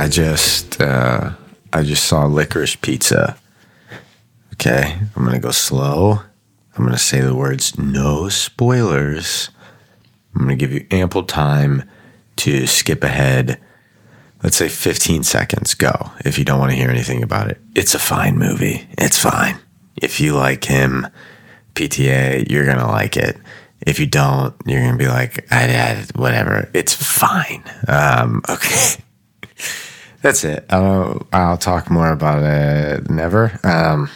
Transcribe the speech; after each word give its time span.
I 0.00 0.08
just 0.08 0.80
uh, 0.80 1.32
I 1.74 1.82
just 1.82 2.04
saw 2.04 2.24
licorice 2.24 2.74
pizza. 2.74 3.36
Okay, 4.54 4.98
I'm 5.14 5.24
gonna 5.26 5.38
go 5.38 5.50
slow. 5.50 6.20
I'm 6.74 6.84
gonna 6.86 6.96
say 6.96 7.20
the 7.20 7.34
words 7.34 7.76
no 7.76 8.30
spoilers. 8.30 9.50
I'm 10.34 10.40
gonna 10.40 10.56
give 10.56 10.72
you 10.72 10.86
ample 10.90 11.24
time 11.24 11.82
to 12.36 12.66
skip 12.66 13.04
ahead. 13.04 13.60
Let's 14.42 14.56
say 14.56 14.70
15 14.70 15.22
seconds. 15.22 15.74
Go 15.74 16.12
if 16.24 16.38
you 16.38 16.46
don't 16.46 16.58
want 16.58 16.70
to 16.70 16.78
hear 16.78 16.88
anything 16.88 17.22
about 17.22 17.50
it. 17.50 17.60
It's 17.74 17.94
a 17.94 17.98
fine 17.98 18.38
movie. 18.38 18.88
It's 18.96 19.18
fine. 19.18 19.58
If 19.96 20.18
you 20.18 20.34
like 20.34 20.64
him, 20.64 21.08
PTA, 21.74 22.50
you're 22.50 22.66
gonna 22.66 22.88
like 22.88 23.16
it. 23.16 23.36
If 23.86 23.98
you 23.98 24.06
don't, 24.06 24.54
you're 24.66 24.82
gonna 24.82 24.98
be 24.98 25.08
like, 25.08 25.46
I, 25.52 25.64
I, 25.64 26.04
whatever. 26.14 26.68
It's 26.74 26.94
fine. 26.94 27.62
Um, 27.88 28.42
okay. 28.48 29.02
That's 30.22 30.44
it. 30.44 30.66
I'll, 30.68 31.26
I'll 31.32 31.56
talk 31.56 31.90
more 31.90 32.12
about 32.12 32.42
it 32.42 33.08
never. 33.08 33.58
Um, 33.64 34.10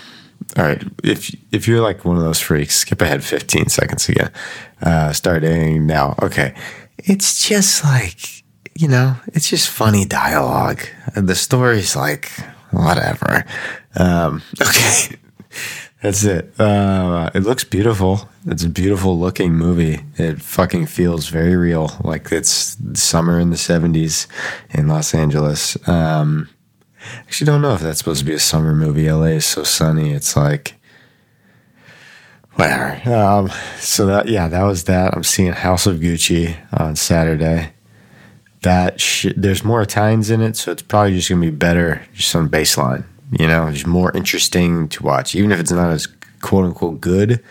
all 0.57 0.65
right. 0.65 0.83
If 1.03 1.35
if 1.51 1.67
you're 1.67 1.81
like 1.81 2.05
one 2.05 2.17
of 2.17 2.23
those 2.23 2.41
freaks, 2.41 2.77
skip 2.77 3.01
ahead 3.01 3.25
15 3.25 3.69
seconds 3.69 4.09
again. 4.09 4.31
Uh, 4.83 5.13
starting 5.13 5.87
now. 5.87 6.15
Okay. 6.23 6.55
It's 6.99 7.49
just 7.49 7.83
like, 7.83 8.45
you 8.75 8.89
know, 8.89 9.17
it's 9.29 9.49
just 9.49 9.69
funny 9.69 10.05
dialogue. 10.05 10.83
The 11.17 11.35
story's 11.35 11.97
like, 11.97 12.31
whatever. 12.71 13.45
Um, 13.97 14.43
okay. 14.63 15.17
That's 16.05 16.23
it. 16.25 16.61
Uh, 16.61 17.31
it 17.35 17.45
looks 17.45 17.65
beautiful. 17.65 18.29
It's 18.45 18.63
a 18.63 18.69
beautiful 18.69 19.19
looking 19.19 19.55
movie. 19.55 20.01
It 20.19 20.43
fucking 20.43 20.85
feels 20.85 21.29
very 21.29 21.57
real, 21.57 21.97
like 22.05 22.31
it's 22.31 22.77
summer 22.93 23.41
in 23.41 23.49
the 23.49 23.57
'70s 23.57 24.27
in 24.69 24.87
Los 24.87 25.15
Angeles. 25.15 25.79
Um, 25.89 26.51
actually, 27.21 27.47
don't 27.47 27.63
know 27.63 27.73
if 27.73 27.81
that's 27.81 28.01
supposed 28.01 28.21
to 28.21 28.27
be 28.27 28.35
a 28.35 28.39
summer 28.39 28.75
movie. 28.75 29.11
LA 29.11 29.39
is 29.39 29.47
so 29.47 29.63
sunny. 29.63 30.13
It's 30.13 30.37
like 30.37 30.75
whatever. 32.57 33.01
Um, 33.11 33.51
so 33.79 34.05
that 34.05 34.29
yeah, 34.29 34.47
that 34.47 34.65
was 34.65 34.85
that. 34.85 35.15
I'm 35.15 35.25
seeing 35.25 35.55
House 35.55 35.87
of 35.87 36.01
Gucci 36.01 36.55
on 36.79 36.97
Saturday. 36.97 37.73
That 38.61 39.01
sh- 39.01 39.33
there's 39.35 39.65
more 39.65 39.81
Italians 39.81 40.29
in 40.29 40.43
it, 40.43 40.59
so 40.59 40.73
it's 40.73 40.83
probably 40.83 41.15
just 41.17 41.31
gonna 41.31 41.41
be 41.41 41.49
better 41.49 42.07
just 42.13 42.37
on 42.37 42.51
baseline 42.51 43.05
you 43.39 43.47
know, 43.47 43.71
just 43.71 43.87
more 43.87 44.17
interesting 44.17 44.89
to 44.89 45.03
watch. 45.03 45.35
Even 45.35 45.53
if 45.53 45.61
it's 45.61 45.73
not 45.73 45.91
as 45.91 46.07
quote 46.41 46.65
unquote 46.65 47.01
good, 47.01 47.43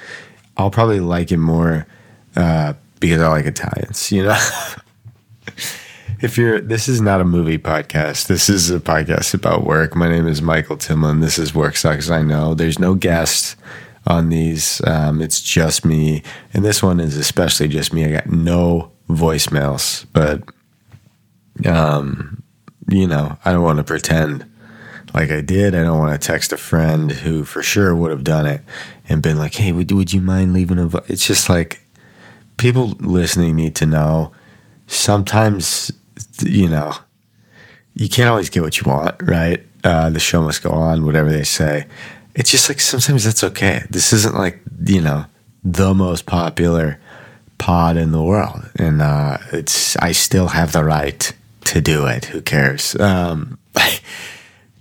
I'll 0.58 0.72
probably 0.72 1.00
like 1.00 1.32
it 1.32 1.38
more 1.38 1.88
uh, 2.36 2.74
because 3.00 3.22
I 3.22 3.28
like 3.28 3.46
Italians, 3.46 4.12
you 4.12 4.24
know? 4.24 4.40
if 6.22 6.38
you're, 6.38 6.62
this 6.62 6.88
is 6.88 7.02
not 7.02 7.22
a 7.22 7.26
movie 7.26 7.58
podcast. 7.58 8.28
This 8.28 8.50
is 8.50 8.70
a 8.72 8.80
podcast 8.80 9.34
about 9.34 9.66
work. 9.66 9.96
My 9.96 10.10
name 10.10 10.28
is 10.28 10.42
Michael 10.42 10.78
Timlin. 10.78 11.22
This 11.22 11.38
is 11.38 11.54
Work 11.54 11.76
Sucks. 11.76 12.10
I 12.10 12.22
know 12.22 12.54
there's 12.54 12.80
no 12.80 12.94
guests 12.94 13.56
on 14.08 14.30
these. 14.30 14.82
Um, 14.86 15.22
it's 15.22 15.42
just 15.42 15.86
me. 15.86 16.24
And 16.54 16.64
this 16.64 16.82
one 16.82 17.00
is 17.00 17.18
especially 17.18 17.68
just 17.68 17.94
me. 17.94 18.06
I 18.06 18.12
got 18.12 18.30
no 18.30 18.92
voicemails, 19.10 20.06
but, 20.14 20.44
um, 21.66 22.42
you 22.90 23.08
know, 23.08 23.38
I 23.44 23.52
don't 23.52 23.64
want 23.64 23.78
to 23.78 23.84
pretend 23.84 24.46
like 25.14 25.32
I 25.32 25.42
did. 25.42 25.76
I 25.76 25.84
don't 25.84 26.00
want 26.00 26.20
to 26.20 26.28
text 26.28 26.52
a 26.52 26.58
friend 26.58 27.12
who 27.12 27.44
for 27.44 27.62
sure 27.62 27.96
would 27.96 28.12
have 28.12 28.24
done 28.24 28.46
it 28.46 28.62
and 29.08 29.22
been 29.22 29.38
like, 29.38 29.56
"Hey, 29.56 29.72
would 29.72 29.92
would 29.92 30.14
you 30.14 30.22
mind 30.22 30.54
leaving 30.54 30.80
a?" 30.80 30.88
Vo-? 30.88 31.04
It's 31.08 31.26
just 31.26 31.50
like 31.50 31.82
people 32.58 32.90
listening 33.00 33.56
need 33.56 33.76
to 33.76 33.86
know. 33.86 34.32
Sometimes, 34.88 35.92
you 36.42 36.68
know, 36.68 36.94
you 37.94 38.10
can't 38.10 38.30
always 38.30 38.50
get 38.50 38.64
what 38.64 38.80
you 38.80 38.90
want, 38.90 39.16
right? 39.22 39.66
Uh, 39.84 40.10
the 40.10 40.20
show 40.20 40.42
must 40.42 40.64
go 40.64 40.72
on, 40.72 41.06
whatever 41.06 41.32
they 41.32 41.44
say. 41.44 41.86
It's 42.36 42.52
just 42.52 42.70
like 42.70 42.80
sometimes 42.80 43.24
that's 43.24 43.44
okay. 43.44 43.84
This 43.90 44.14
isn't 44.14 44.36
like 44.36 44.62
you 44.86 45.02
know 45.02 45.26
the 45.64 45.94
most 45.94 46.26
popular 46.26 47.00
pod 47.58 47.98
in 47.98 48.12
the 48.12 48.22
world, 48.22 48.70
and 48.78 49.02
uh, 49.02 49.38
it's 49.52 49.96
I 49.98 50.12
still 50.12 50.48
have 50.50 50.72
the 50.72 50.84
right 50.84 51.32
to 51.66 51.82
do 51.82 52.08
it. 52.08 52.26
Who 52.26 52.42
cares? 52.42 52.96
Um, 53.00 53.60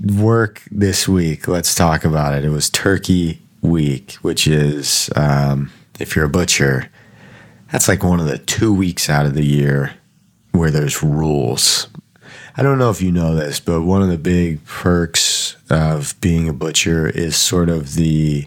work 0.03 0.63
this 0.71 1.09
week. 1.09 1.47
Let's 1.47 1.75
talk 1.75 2.05
about 2.05 2.35
it. 2.35 2.45
It 2.45 2.51
was 2.51 2.69
Turkey 2.69 3.41
Week, 3.61 4.15
which 4.15 4.47
is, 4.47 5.09
um, 5.15 5.71
if 6.01 6.17
you're 6.17 6.25
a 6.25 6.31
butcher, 6.31 6.91
that's 7.71 7.89
like 7.89 8.03
one 8.03 8.21
of 8.21 8.27
the 8.27 8.39
two 8.39 8.75
weeks 8.75 9.09
out 9.09 9.27
of 9.27 9.35
the 9.35 9.45
year 9.45 9.95
where 10.51 10.71
there's 10.71 11.03
rules. 11.03 11.89
I 12.57 12.63
don't 12.63 12.79
know 12.79 12.91
if 12.91 13.01
you 13.01 13.13
know 13.13 13.35
this, 13.35 13.61
but 13.61 13.83
one 13.83 14.03
of 14.03 14.09
the 14.09 14.19
big 14.19 14.65
perks 14.67 15.57
of 15.71 16.21
being 16.21 16.49
a 16.49 16.53
butcher 16.53 17.09
is 17.09 17.37
sort 17.37 17.71
of 17.71 17.95
the 17.95 18.47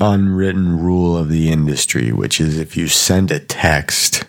unwritten 0.00 0.78
rule 0.78 1.16
of 1.16 1.28
the 1.28 1.50
industry, 1.50 2.12
which 2.12 2.40
is 2.40 2.58
if 2.58 2.76
you 2.76 2.88
send 2.88 3.30
a 3.30 3.40
text, 3.40 4.24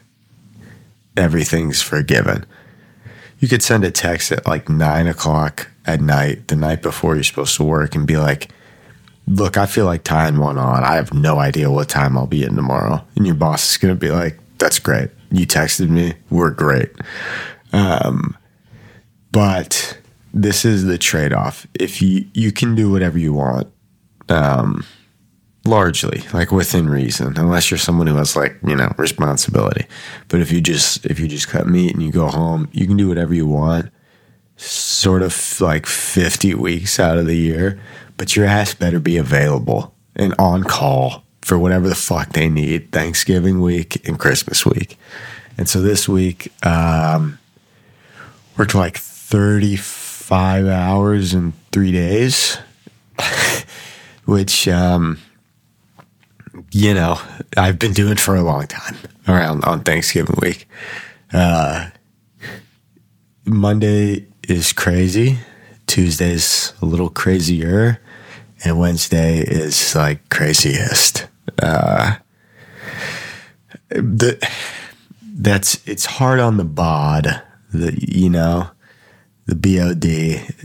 everything's 1.15 1.81
forgiven. 1.81 2.45
You 3.39 3.47
could 3.47 3.63
send 3.63 3.85
a 3.85 3.91
text 3.91 4.31
at 4.31 4.45
like 4.45 4.67
nine 4.67 5.07
o'clock 5.07 5.69
at 5.89 6.01
night, 6.01 6.47
the 6.47 6.55
night 6.55 6.81
before 6.81 7.15
you're 7.15 7.23
supposed 7.23 7.55
to 7.57 7.63
work, 7.63 7.95
and 7.95 8.05
be 8.05 8.17
like, 8.17 8.51
look, 9.27 9.57
I 9.57 9.65
feel 9.65 9.85
like 9.85 10.03
tying 10.03 10.39
one 10.39 10.57
on. 10.57 10.83
I 10.83 10.95
have 10.95 11.13
no 11.13 11.39
idea 11.39 11.71
what 11.71 11.89
time 11.89 12.17
I'll 12.17 12.27
be 12.27 12.43
in 12.43 12.55
tomorrow. 12.55 13.03
And 13.15 13.25
your 13.25 13.35
boss 13.35 13.71
is 13.71 13.77
going 13.77 13.93
to 13.93 13.99
be 13.99 14.11
like, 14.11 14.39
that's 14.57 14.79
great. 14.79 15.09
You 15.31 15.45
texted 15.45 15.89
me. 15.89 16.15
We're 16.29 16.51
great. 16.51 16.89
Um, 17.71 18.35
but 19.31 19.99
this 20.33 20.65
is 20.65 20.85
the 20.85 20.97
trade 20.97 21.33
off. 21.33 21.67
If 21.79 22.01
you, 22.01 22.25
you 22.33 22.51
can 22.51 22.75
do 22.75 22.91
whatever 22.91 23.19
you 23.19 23.33
want, 23.33 23.71
um, 24.27 24.85
largely 25.65 26.23
like 26.33 26.51
within 26.51 26.89
reason, 26.89 27.37
unless 27.37 27.69
you're 27.69 27.77
someone 27.77 28.07
who 28.07 28.15
has 28.15 28.35
like, 28.35 28.57
you 28.65 28.75
know, 28.75 28.91
responsibility. 28.97 29.85
But 30.27 30.39
if 30.39 30.51
you 30.51 30.61
just, 30.61 31.05
if 31.05 31.19
you 31.19 31.27
just 31.27 31.47
cut 31.47 31.67
meat 31.67 31.93
and 31.93 32.01
you 32.01 32.11
go 32.11 32.27
home, 32.27 32.67
you 32.71 32.87
can 32.87 32.97
do 32.97 33.07
whatever 33.07 33.33
you 33.33 33.45
want 33.45 33.91
sort 34.59 35.21
of 35.21 35.61
like 35.61 35.85
50 35.85 36.53
weeks 36.55 36.99
out 36.99 37.17
of 37.17 37.25
the 37.25 37.35
year, 37.35 37.79
but 38.17 38.35
your 38.35 38.45
ass 38.45 38.73
better 38.73 38.99
be 38.99 39.17
available 39.17 39.93
and 40.15 40.35
on 40.37 40.63
call 40.63 41.23
for 41.41 41.57
whatever 41.57 41.87
the 41.87 41.95
fuck 41.95 42.33
they 42.33 42.49
need 42.49 42.91
Thanksgiving 42.91 43.61
week 43.61 44.05
and 44.07 44.19
Christmas 44.19 44.65
week. 44.65 44.97
And 45.57 45.67
so 45.69 45.81
this 45.81 46.09
week, 46.09 46.51
um, 46.65 47.39
worked 48.57 48.75
like 48.75 48.97
35 48.97 50.67
hours 50.67 51.33
in 51.33 51.53
three 51.71 51.93
days, 51.93 52.57
which, 54.25 54.67
um, 54.67 55.19
you 56.71 56.93
know, 56.93 57.19
I've 57.55 57.79
been 57.79 57.93
doing 57.93 58.17
for 58.17 58.35
a 58.35 58.41
long 58.41 58.67
time 58.67 58.97
around 59.27 59.63
on 59.63 59.81
Thanksgiving 59.83 60.35
week. 60.41 60.67
Uh, 61.31 61.89
Monday 63.45 64.28
is 64.49 64.73
crazy. 64.73 65.39
Tuesday's 65.87 66.73
a 66.81 66.85
little 66.85 67.09
crazier, 67.09 68.01
and 68.63 68.79
Wednesday 68.79 69.39
is 69.39 69.95
like 69.95 70.29
craziest. 70.29 71.27
Uh, 71.61 72.15
the 73.89 74.37
that's 75.21 75.87
it's 75.87 76.05
hard 76.05 76.39
on 76.39 76.57
the 76.57 76.65
bod. 76.65 77.41
The 77.73 77.97
you 77.99 78.29
know 78.29 78.69
the 79.45 79.55
bod 79.55 80.05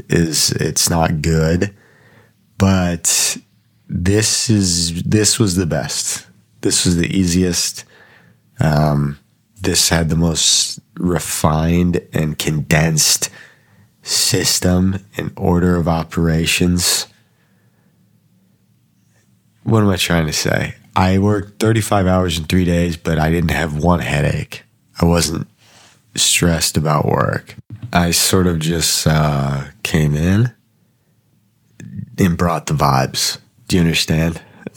is 0.08 0.52
it's 0.52 0.90
not 0.90 1.22
good, 1.22 1.74
but 2.58 3.36
this 3.88 4.50
is 4.50 5.02
this 5.02 5.38
was 5.38 5.56
the 5.56 5.66
best. 5.66 6.26
This 6.60 6.84
was 6.84 6.96
the 6.96 7.08
easiest. 7.08 7.84
Um, 8.60 9.19
this 9.60 9.88
had 9.88 10.10
the 10.10 10.16
most 10.16 10.80
refined 10.96 12.06
and 12.12 12.38
condensed 12.38 13.30
system 14.04 15.04
and 15.16 15.32
order 15.36 15.76
of 15.76 15.88
operations. 15.88 17.06
What 19.64 19.82
am 19.82 19.88
I 19.88 19.96
trying 19.96 20.26
to 20.26 20.32
say? 20.32 20.74
I 20.94 21.18
worked 21.18 21.58
35 21.58 22.06
hours 22.06 22.38
in 22.38 22.44
three 22.44 22.64
days, 22.64 22.96
but 22.96 23.18
I 23.18 23.30
didn't 23.30 23.50
have 23.50 23.82
one 23.82 24.00
headache. 24.00 24.62
I 25.00 25.06
wasn't 25.06 25.48
stressed 26.14 26.76
about 26.76 27.06
work. 27.06 27.56
I 27.92 28.12
sort 28.12 28.46
of 28.46 28.60
just 28.60 29.06
uh, 29.06 29.64
came 29.82 30.14
in 30.14 30.52
and 32.18 32.38
brought 32.38 32.66
the 32.66 32.74
vibes. 32.74 33.38
Do 33.66 33.76
you 33.76 33.82
understand? 33.82 34.40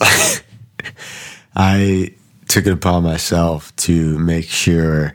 I 1.54 2.14
took 2.48 2.66
it 2.66 2.72
upon 2.72 3.04
myself 3.04 3.76
to 3.76 4.18
make 4.18 4.48
sure 4.48 5.14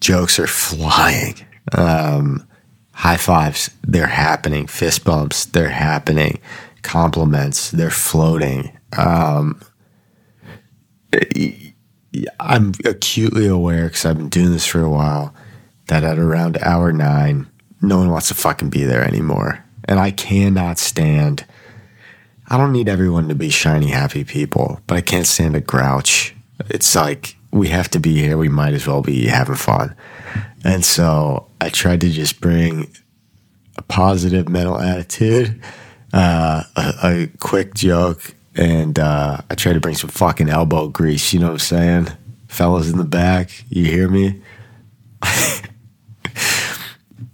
jokes 0.00 0.38
are 0.38 0.46
flying. 0.46 1.34
Um, 1.72 2.46
high 3.00 3.16
fives, 3.16 3.70
they're 3.82 4.06
happening. 4.06 4.66
Fist 4.66 5.04
bumps, 5.04 5.46
they're 5.46 5.70
happening. 5.70 6.38
Compliments, 6.82 7.70
they're 7.70 7.88
floating. 7.88 8.78
Um, 8.98 9.58
I'm 12.38 12.74
acutely 12.84 13.46
aware 13.46 13.84
because 13.84 14.04
I've 14.04 14.18
been 14.18 14.28
doing 14.28 14.52
this 14.52 14.66
for 14.66 14.82
a 14.82 14.90
while 14.90 15.34
that 15.86 16.04
at 16.04 16.18
around 16.18 16.58
hour 16.58 16.92
nine, 16.92 17.46
no 17.80 17.96
one 17.96 18.10
wants 18.10 18.28
to 18.28 18.34
fucking 18.34 18.68
be 18.68 18.84
there 18.84 19.02
anymore. 19.02 19.64
And 19.86 19.98
I 19.98 20.10
cannot 20.10 20.78
stand. 20.78 21.46
I 22.48 22.58
don't 22.58 22.72
need 22.72 22.88
everyone 22.88 23.28
to 23.28 23.34
be 23.34 23.48
shiny, 23.48 23.86
happy 23.86 24.24
people, 24.24 24.78
but 24.86 24.98
I 24.98 25.00
can't 25.00 25.26
stand 25.26 25.56
a 25.56 25.62
grouch. 25.62 26.34
It's 26.68 26.94
like 26.94 27.36
we 27.50 27.68
have 27.68 27.88
to 27.92 27.98
be 27.98 28.18
here. 28.18 28.36
We 28.36 28.50
might 28.50 28.74
as 28.74 28.86
well 28.86 29.00
be 29.00 29.26
having 29.28 29.54
fun. 29.54 29.96
And 30.64 30.84
so 30.84 31.48
I 31.60 31.68
tried 31.70 32.00
to 32.02 32.10
just 32.10 32.40
bring 32.40 32.94
a 33.76 33.82
positive 33.82 34.48
mental 34.48 34.78
attitude, 34.78 35.60
uh, 36.12 36.64
a, 36.76 36.94
a 37.02 37.28
quick 37.38 37.74
joke, 37.74 38.34
and 38.54 38.98
uh, 38.98 39.38
I 39.48 39.54
tried 39.54 39.74
to 39.74 39.80
bring 39.80 39.94
some 39.94 40.10
fucking 40.10 40.48
elbow 40.48 40.88
grease. 40.88 41.32
You 41.32 41.40
know 41.40 41.46
what 41.46 41.52
I'm 41.52 41.58
saying? 41.58 42.08
Fellas 42.48 42.90
in 42.90 42.98
the 42.98 43.04
back, 43.04 43.50
you 43.68 43.84
hear 43.84 44.08
me? 44.08 44.40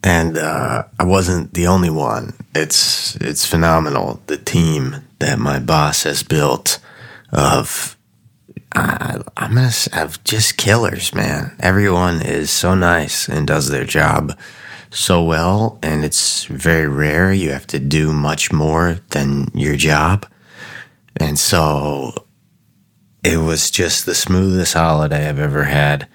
and 0.05 0.37
uh, 0.37 0.85
I 0.99 1.05
wasn't 1.05 1.55
the 1.55 1.67
only 1.67 1.91
one. 1.91 2.35
It's 2.55 3.17
it's 3.17 3.47
phenomenal. 3.47 4.21
The 4.27 4.37
team 4.37 4.97
that 5.19 5.39
my 5.39 5.59
boss 5.59 6.03
has 6.03 6.23
built 6.23 6.79
of 7.33 7.96
I, 8.75 9.23
I'm 9.37 9.55
gonna 9.55 9.71
have 9.93 10.23
just 10.25 10.57
killers, 10.57 11.15
man. 11.15 11.57
Everyone 11.61 12.21
is 12.21 12.51
so 12.51 12.75
nice 12.75 13.29
and 13.29 13.47
does 13.47 13.69
their 13.69 13.85
job 13.85 14.39
so 14.91 15.23
well, 15.23 15.79
and 15.83 16.05
it's 16.05 16.45
very 16.45 16.89
rare. 16.89 17.33
You 17.33 17.51
have 17.51 17.67
to 17.69 17.79
do 17.79 18.13
much 18.13 18.53
more 18.53 19.01
than 19.11 19.51
your 19.55 19.77
job, 19.77 20.27
and 21.17 21.39
so 21.39 22.27
it 23.25 23.39
was 23.39 23.71
just 23.71 24.07
the 24.07 24.15
smoothest 24.15 24.75
holiday 24.75 25.29
I've 25.29 25.39
ever 25.39 25.65
had. 25.65 26.09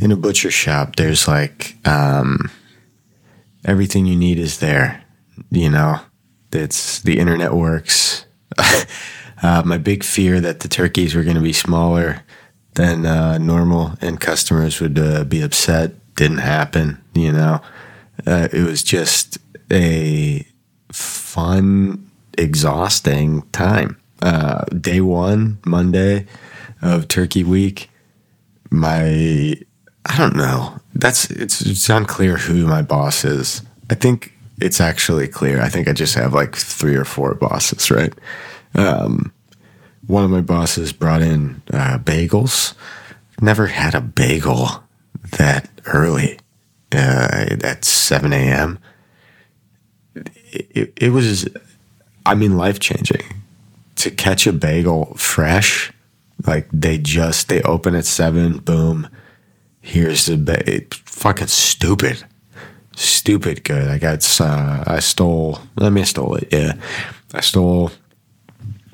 In 0.00 0.12
a 0.12 0.16
butcher 0.16 0.50
shop, 0.50 0.96
there's 0.96 1.26
like 1.26 1.76
um, 1.86 2.50
everything 3.64 4.06
you 4.06 4.16
need 4.16 4.38
is 4.38 4.58
there. 4.58 5.02
You 5.50 5.70
know, 5.70 6.00
it's 6.52 7.00
the 7.00 7.18
internet 7.18 7.54
works. 7.54 8.26
uh, 9.42 9.62
my 9.64 9.78
big 9.78 10.04
fear 10.04 10.40
that 10.40 10.60
the 10.60 10.68
turkeys 10.68 11.14
were 11.14 11.22
going 11.22 11.36
to 11.36 11.42
be 11.42 11.52
smaller 11.52 12.22
than 12.74 13.06
uh, 13.06 13.38
normal 13.38 13.92
and 14.00 14.20
customers 14.20 14.80
would 14.80 14.98
uh, 14.98 15.24
be 15.24 15.40
upset 15.40 15.92
didn't 16.20 16.38
happen. 16.38 17.02
You 17.14 17.32
know, 17.32 17.60
uh, 18.26 18.48
it 18.52 18.64
was 18.64 18.82
just 18.82 19.38
a 19.72 20.46
fun, 20.92 22.10
exhausting 22.36 23.42
time. 23.52 23.98
Uh, 24.20 24.64
day 24.66 25.00
one, 25.00 25.58
Monday 25.64 26.26
of 26.82 27.08
Turkey 27.08 27.42
Week, 27.42 27.88
my 28.70 29.54
I 30.06 30.18
don't 30.18 30.36
know. 30.36 30.78
That's 30.94 31.30
it's 31.30 31.62
it's 31.62 31.88
unclear 31.88 32.36
who 32.36 32.66
my 32.66 32.82
boss 32.82 33.24
is. 33.24 33.62
I 33.88 33.94
think 33.94 34.34
it's 34.60 34.80
actually 34.80 35.26
clear. 35.26 35.62
I 35.62 35.70
think 35.70 35.88
I 35.88 35.92
just 35.94 36.14
have 36.16 36.34
like 36.34 36.54
three 36.54 36.96
or 36.96 37.04
four 37.04 37.34
bosses, 37.34 37.90
right? 37.90 38.12
Um, 38.74 39.32
one 40.06 40.24
of 40.24 40.30
my 40.30 40.40
bosses 40.40 40.92
brought 40.92 41.22
in 41.22 41.62
uh, 41.72 41.98
bagels. 41.98 42.74
Never 43.40 43.66
had 43.66 43.94
a 43.94 44.00
bagel 44.00 44.82
that 45.38 45.68
early 45.86 46.38
uh, 46.92 47.56
at 47.62 47.84
7 47.84 48.32
a.m. 48.32 48.78
It, 50.14 50.66
it, 50.70 50.92
it 50.96 51.08
was, 51.10 51.48
I 52.26 52.34
mean, 52.34 52.56
life 52.56 52.80
changing. 52.80 53.22
To 53.96 54.10
catch 54.10 54.46
a 54.46 54.52
bagel 54.52 55.14
fresh, 55.16 55.92
like 56.46 56.68
they 56.72 56.96
just, 56.98 57.48
they 57.48 57.62
open 57.62 57.94
at 57.94 58.06
7, 58.06 58.58
boom, 58.58 59.08
here's 59.80 60.26
the, 60.26 60.36
ba- 60.36 60.96
fucking 61.04 61.48
stupid 61.48 62.24
stupid 63.00 63.64
good. 63.64 63.88
I 63.88 63.98
got 63.98 64.40
uh, 64.40 64.84
I 64.86 65.00
stole. 65.00 65.58
I 65.78 65.88
mean, 65.90 66.02
I 66.02 66.06
stole 66.06 66.36
it. 66.36 66.48
Yeah, 66.52 66.74
I 67.32 67.40
stole 67.40 67.90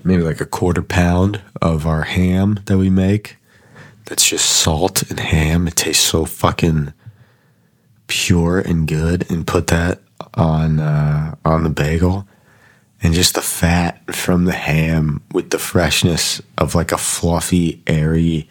maybe 0.07 0.23
like 0.23 0.41
a 0.41 0.47
quarter 0.47 0.83
pound 0.83 1.41
of 1.61 1.87
our 1.87 2.03
ham 2.03 2.61
that 2.67 2.79
we 2.79 2.91
make. 2.91 3.37
That's 4.07 4.29
just 4.29 4.49
salt 4.49 5.03
and 5.11 5.19
ham. 5.19 5.67
It 5.67 5.77
tastes 5.77 6.05
so 6.05 6.25
fucking 6.25 6.93
pure 8.07 8.61
and 8.61 8.87
good. 8.87 9.31
And 9.31 9.47
put 9.47 9.67
that 9.69 10.01
on 10.35 10.81
uh, 10.81 11.35
on 11.45 11.65
the 11.65 11.71
bagel, 11.71 12.27
and 13.03 13.15
just 13.15 13.35
the 13.35 13.43
fat 13.43 14.15
from 14.15 14.45
the 14.45 14.53
ham 14.53 15.23
with 15.33 15.51
the 15.51 15.59
freshness 15.59 16.41
of 16.57 16.75
like 16.75 16.93
a 16.93 16.99
fluffy, 16.99 17.83
airy. 17.87 18.49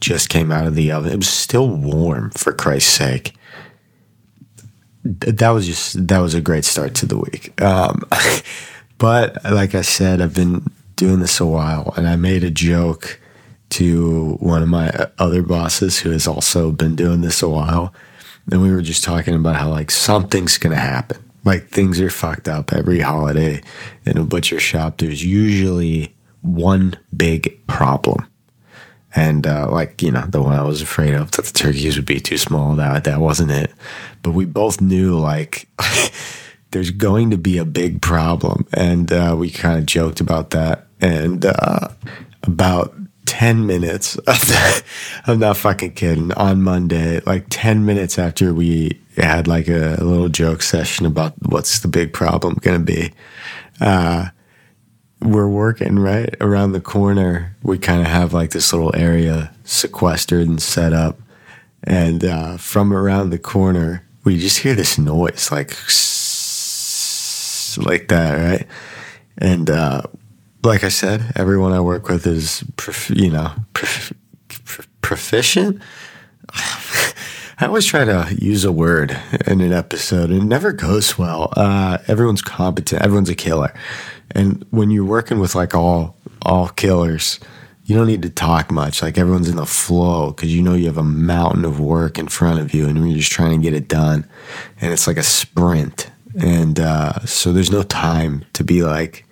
Just 0.00 0.28
came 0.28 0.50
out 0.50 0.66
of 0.66 0.74
the 0.74 0.90
oven. 0.90 1.12
It 1.12 1.16
was 1.16 1.28
still 1.28 1.68
warm, 1.68 2.30
for 2.30 2.52
Christ's 2.52 2.90
sake 2.90 3.34
that 5.04 5.50
was 5.50 5.66
just 5.66 6.06
that 6.06 6.18
was 6.18 6.34
a 6.34 6.40
great 6.40 6.64
start 6.64 6.94
to 6.96 7.06
the 7.06 7.18
week. 7.18 7.60
Um, 7.60 8.02
but 8.98 9.44
like 9.44 9.74
I 9.74 9.82
said, 9.82 10.20
I've 10.20 10.34
been 10.34 10.64
doing 10.96 11.20
this 11.20 11.40
a 11.40 11.46
while, 11.46 11.92
and 11.96 12.08
I 12.08 12.16
made 12.16 12.44
a 12.44 12.50
joke 12.50 13.20
to 13.70 14.34
one 14.40 14.62
of 14.62 14.68
my 14.68 14.90
other 15.18 15.42
bosses 15.42 15.98
who 15.98 16.10
has 16.10 16.26
also 16.26 16.72
been 16.72 16.94
doing 16.94 17.20
this 17.20 17.42
a 17.42 17.48
while, 17.48 17.94
and 18.50 18.60
we 18.60 18.70
were 18.70 18.82
just 18.82 19.04
talking 19.04 19.34
about 19.34 19.56
how 19.56 19.70
like 19.70 19.90
something's 19.90 20.58
gonna 20.58 20.76
happen. 20.76 21.22
Like 21.44 21.68
things 21.68 22.00
are 22.00 22.10
fucked 22.10 22.48
up 22.48 22.72
every 22.72 23.00
holiday 23.00 23.62
in 24.04 24.16
a 24.16 24.24
butcher 24.24 24.60
shop. 24.60 24.98
There's 24.98 25.24
usually 25.24 26.14
one 26.40 26.96
big 27.16 27.66
problem 27.66 28.26
and 29.14 29.46
uh, 29.46 29.68
like 29.70 30.02
you 30.02 30.10
know 30.10 30.24
the 30.26 30.42
one 30.42 30.58
I 30.58 30.62
was 30.62 30.82
afraid 30.82 31.14
of 31.14 31.30
that 31.32 31.44
the 31.44 31.52
turkeys 31.52 31.96
would 31.96 32.06
be 32.06 32.20
too 32.20 32.38
small. 32.38 32.74
That 32.74 33.04
that 33.04 33.20
wasn't 33.20 33.50
it. 33.50 33.72
But 34.22 34.32
we 34.32 34.44
both 34.44 34.80
knew 34.80 35.18
like 35.18 35.68
there's 36.72 36.90
going 36.90 37.30
to 37.30 37.38
be 37.38 37.58
a 37.58 37.64
big 37.64 38.02
problem, 38.02 38.66
and 38.74 39.12
uh, 39.12 39.36
we 39.38 39.50
kind 39.50 39.78
of 39.78 39.86
joked 39.86 40.20
about 40.20 40.50
that. 40.50 40.86
And 41.00 41.44
uh, 41.44 41.88
about 42.42 42.94
ten 43.26 43.66
minutes, 43.66 44.18
I'm 45.26 45.38
not 45.38 45.56
fucking 45.56 45.92
kidding. 45.92 46.32
On 46.32 46.62
Monday, 46.62 47.20
like 47.20 47.46
ten 47.48 47.84
minutes 47.84 48.18
after 48.18 48.52
we 48.52 49.00
had 49.16 49.46
like 49.46 49.68
a, 49.68 49.96
a 49.96 50.04
little 50.04 50.28
joke 50.28 50.62
session 50.62 51.06
about 51.06 51.34
what's 51.46 51.80
the 51.80 51.88
big 51.88 52.12
problem 52.12 52.58
going 52.60 52.78
to 52.78 52.84
be. 52.84 53.12
Uh, 53.80 54.28
we're 55.20 55.48
working 55.48 55.98
right 55.98 56.34
around 56.40 56.72
the 56.72 56.80
corner. 56.80 57.56
We 57.62 57.78
kind 57.78 58.00
of 58.00 58.08
have 58.08 58.32
like 58.32 58.50
this 58.50 58.72
little 58.72 58.94
area 58.94 59.54
sequestered 59.64 60.48
and 60.48 60.60
set 60.60 60.92
up. 60.92 61.20
And 61.84 62.24
uh, 62.24 62.56
from 62.56 62.92
around 62.92 63.30
the 63.30 63.38
corner, 63.38 64.06
we 64.24 64.38
just 64.38 64.58
hear 64.58 64.74
this 64.74 64.98
noise 64.98 65.50
like 65.50 65.72
like 67.78 68.08
that, 68.08 68.34
right? 68.34 68.66
And 69.38 69.70
uh, 69.70 70.02
like 70.62 70.84
I 70.84 70.88
said, 70.88 71.32
everyone 71.36 71.72
I 71.72 71.80
work 71.80 72.08
with 72.08 72.26
is, 72.26 72.64
prof- 72.76 73.10
you 73.10 73.30
know, 73.30 73.52
prof- 73.72 74.12
proficient. 75.00 75.80
I 77.58 77.66
always 77.66 77.86
try 77.86 78.04
to 78.04 78.34
use 78.38 78.64
a 78.64 78.72
word 78.72 79.16
in 79.46 79.60
an 79.60 79.72
episode, 79.72 80.30
and 80.30 80.42
it 80.42 80.46
never 80.46 80.72
goes 80.72 81.16
well. 81.16 81.52
Uh, 81.56 81.98
everyone's 82.08 82.42
competent. 82.42 83.02
Everyone's 83.02 83.28
a 83.28 83.34
killer. 83.34 83.72
And 84.32 84.64
when 84.70 84.90
you're 84.90 85.04
working 85.04 85.38
with 85.38 85.54
like 85.54 85.74
all 85.74 86.16
all 86.44 86.68
killers, 86.68 87.38
you 87.84 87.96
don't 87.96 88.06
need 88.06 88.22
to 88.22 88.30
talk 88.30 88.70
much. 88.70 89.02
Like 89.02 89.18
everyone's 89.18 89.48
in 89.48 89.56
the 89.56 89.66
flow 89.66 90.32
because 90.32 90.54
you 90.54 90.62
know 90.62 90.74
you 90.74 90.86
have 90.86 90.98
a 90.98 91.04
mountain 91.04 91.64
of 91.64 91.78
work 91.80 92.18
in 92.18 92.28
front 92.28 92.60
of 92.60 92.74
you, 92.74 92.88
and 92.88 92.98
you're 93.08 93.18
just 93.18 93.32
trying 93.32 93.50
to 93.50 93.62
get 93.62 93.74
it 93.74 93.88
done. 93.88 94.28
And 94.80 94.92
it's 94.92 95.06
like 95.06 95.16
a 95.16 95.22
sprint, 95.22 96.10
and 96.40 96.78
uh, 96.80 97.24
so 97.26 97.52
there's 97.52 97.70
no 97.70 97.82
time 97.82 98.44
to 98.54 98.64
be 98.64 98.82
like. 98.82 99.26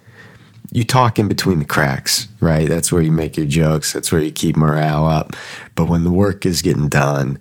You 0.73 0.85
talk 0.85 1.19
in 1.19 1.27
between 1.27 1.59
the 1.59 1.65
cracks, 1.65 2.29
right? 2.39 2.69
That's 2.69 2.93
where 2.93 3.03
you 3.03 3.11
make 3.11 3.37
your 3.37 3.47
jokes. 3.47 3.93
That's 3.93 4.13
where 4.13 4.21
you 4.21 4.31
keep 4.31 4.57
morale 4.57 5.05
up. 5.05 5.35
But 5.75 5.89
when 5.89 6.05
the 6.05 6.13
work 6.13 6.47
is 6.47 6.63
getting 6.63 6.89
done, 6.89 7.41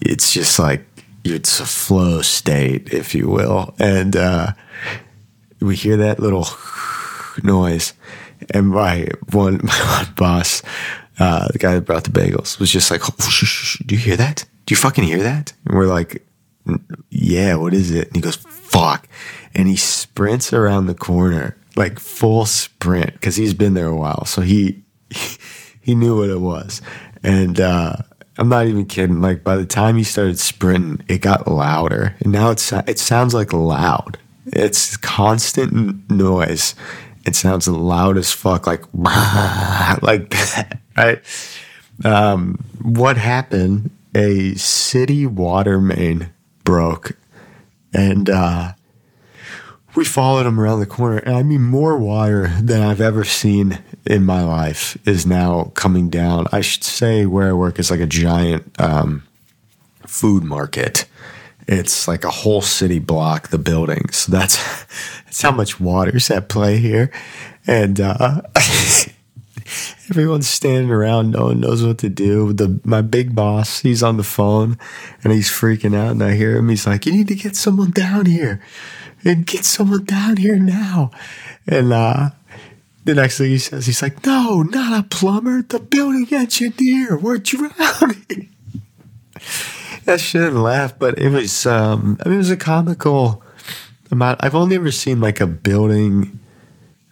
it's 0.00 0.32
just 0.32 0.58
like 0.58 0.84
it's 1.24 1.60
a 1.60 1.66
flow 1.66 2.22
state, 2.22 2.92
if 2.92 3.14
you 3.14 3.28
will. 3.28 3.74
And 3.78 4.16
uh, 4.16 4.52
we 5.60 5.76
hear 5.76 5.96
that 5.98 6.20
little 6.20 6.46
noise, 7.42 7.94
and 8.50 8.68
my 8.68 9.08
one 9.32 9.60
my 9.62 10.02
one 10.02 10.14
boss, 10.14 10.62
uh, 11.18 11.48
the 11.52 11.58
guy 11.58 11.74
that 11.74 11.82
brought 11.82 12.04
the 12.04 12.10
bagels, 12.10 12.58
was 12.58 12.70
just 12.70 12.90
like, 12.90 13.02
oh, 13.04 13.84
"Do 13.86 13.94
you 13.94 14.00
hear 14.00 14.16
that? 14.16 14.44
Do 14.66 14.72
you 14.72 14.76
fucking 14.76 15.04
hear 15.04 15.22
that?" 15.22 15.52
And 15.66 15.76
we're 15.76 15.86
like, 15.86 16.24
"Yeah, 17.10 17.56
what 17.56 17.74
is 17.74 17.90
it?" 17.90 18.08
And 18.08 18.16
he 18.16 18.22
goes, 18.22 18.36
"Fuck!" 18.36 19.08
And 19.54 19.68
he 19.68 19.76
sprints 19.76 20.52
around 20.52 20.86
the 20.86 20.94
corner 20.94 21.56
like 21.76 21.98
full 21.98 22.44
sprint 22.46 23.12
because 23.12 23.36
he's 23.36 23.54
been 23.54 23.74
there 23.74 23.86
a 23.86 23.96
while, 23.96 24.24
so 24.24 24.42
he 24.42 24.82
he 25.80 25.94
knew 25.94 26.18
what 26.18 26.30
it 26.30 26.40
was, 26.40 26.82
and. 27.22 27.60
uh 27.60 27.96
I'm 28.38 28.48
not 28.48 28.66
even 28.66 28.86
kidding. 28.86 29.20
Like 29.20 29.42
by 29.42 29.56
the 29.56 29.66
time 29.66 29.96
he 29.96 30.04
started 30.04 30.38
sprinting, 30.38 31.04
it 31.08 31.18
got 31.18 31.48
louder, 31.48 32.14
and 32.20 32.32
now 32.32 32.50
it's 32.50 32.72
it 32.72 33.00
sounds 33.00 33.34
like 33.34 33.52
loud. 33.52 34.16
It's 34.46 34.96
constant 34.96 36.08
noise. 36.08 36.76
It 37.26 37.34
sounds 37.34 37.66
loud 37.66 38.16
as 38.16 38.32
fuck, 38.32 38.66
like 38.66 38.84
like 38.94 40.30
that, 40.30 40.78
right? 40.96 41.20
Um, 42.04 42.64
what 42.80 43.16
happened? 43.16 43.90
A 44.14 44.54
city 44.54 45.26
water 45.26 45.80
main 45.80 46.30
broke, 46.68 47.12
and 47.94 48.28
uh, 48.28 48.72
we 49.94 50.04
followed 50.04 50.44
him 50.44 50.60
around 50.60 50.80
the 50.80 50.86
corner. 50.86 51.16
And 51.16 51.34
I 51.34 51.42
mean, 51.42 51.62
more 51.62 51.96
water 51.96 52.48
than 52.60 52.82
I've 52.82 53.00
ever 53.00 53.24
seen 53.24 53.78
in 54.04 54.26
my 54.26 54.42
life 54.42 54.98
is 55.08 55.24
now 55.24 55.72
coming 55.74 56.10
down. 56.10 56.46
I 56.52 56.60
should 56.60 56.84
say 56.84 57.24
where 57.24 57.48
I 57.48 57.52
work 57.54 57.78
is 57.78 57.90
like 57.90 58.00
a 58.00 58.06
giant 58.06 58.78
um, 58.78 59.22
food 60.06 60.44
market. 60.44 61.06
It's 61.66 62.06
like 62.06 62.22
a 62.22 62.30
whole 62.30 62.60
city 62.60 62.98
block, 62.98 63.48
the 63.48 63.56
buildings. 63.56 64.26
That's 64.26 64.58
that's 65.24 65.40
how 65.40 65.52
much 65.52 65.80
water's 65.80 66.30
at 66.30 66.50
play 66.50 66.76
here, 66.76 67.10
and 67.66 67.98
uh, 67.98 68.42
everyone's 70.10 70.48
standing 70.48 70.90
around. 70.90 71.30
No 71.30 71.46
one 71.46 71.60
knows 71.60 71.84
what 71.84 71.98
to 71.98 72.08
do. 72.08 72.52
The 72.52 72.80
my 72.84 73.02
big 73.02 73.34
boss, 73.34 73.80
he's 73.80 74.02
on 74.02 74.16
the 74.16 74.22
phone, 74.22 74.78
and 75.22 75.32
he's 75.32 75.50
freaking 75.50 75.96
out. 75.96 76.12
And 76.12 76.22
I 76.22 76.34
hear 76.34 76.56
him. 76.56 76.68
He's 76.68 76.86
like, 76.86 77.06
"You 77.06 77.12
need 77.12 77.28
to 77.28 77.34
get 77.34 77.56
someone 77.56 77.90
down 77.90 78.26
here, 78.26 78.62
and 79.24 79.46
get 79.46 79.64
someone 79.64 80.04
down 80.04 80.36
here 80.36 80.58
now." 80.58 81.10
And 81.66 81.92
uh, 81.92 82.30
the 83.04 83.14
next 83.14 83.38
thing 83.38 83.50
he 83.50 83.58
says, 83.58 83.86
he's 83.86 84.02
like, 84.02 84.24
"No, 84.24 84.62
not 84.62 84.98
a 84.98 85.08
plumber. 85.08 85.62
The 85.62 85.80
building 85.80 86.28
engineer. 86.32 87.16
We're 87.16 87.38
drowning." 87.38 88.54
I 90.06 90.16
shouldn't 90.16 90.56
laugh, 90.56 90.98
but 90.98 91.18
it 91.18 91.28
was. 91.28 91.66
Um, 91.66 92.18
I 92.24 92.28
mean, 92.28 92.36
it 92.36 92.38
was 92.38 92.50
a 92.50 92.56
comical 92.56 93.42
amount. 94.10 94.42
I've 94.42 94.54
only 94.54 94.76
ever 94.76 94.90
seen 94.90 95.20
like 95.20 95.40
a 95.40 95.46
building 95.46 96.40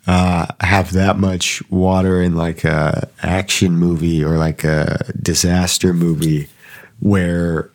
uh, 0.06 0.46
have 0.60 0.92
that 0.92 1.18
much 1.18 1.68
water 1.70 2.22
in 2.22 2.36
like 2.36 2.64
a 2.64 3.08
action 3.22 3.72
movie 3.72 4.24
or 4.24 4.38
like 4.38 4.64
a 4.64 5.12
disaster 5.20 5.92
movie 5.92 6.48
where 7.00 7.70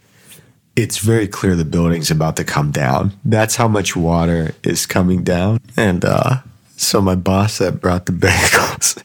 it's 0.76 0.98
very 0.98 1.28
clear 1.28 1.56
the 1.56 1.66
building's 1.66 2.10
about 2.10 2.38
to 2.38 2.44
come 2.44 2.72
down. 2.72 3.12
That's 3.26 3.58
how 3.58 3.68
much 3.68 3.96
water 3.96 4.56
is 4.64 4.86
coming 4.86 5.24
down. 5.24 5.60
And 5.76 6.06
uh, 6.06 6.38
so 6.78 7.02
my 7.02 7.16
boss 7.16 7.58
that 7.58 7.82
brought 7.82 8.06
the 8.06 8.12
bagels, 8.14 9.02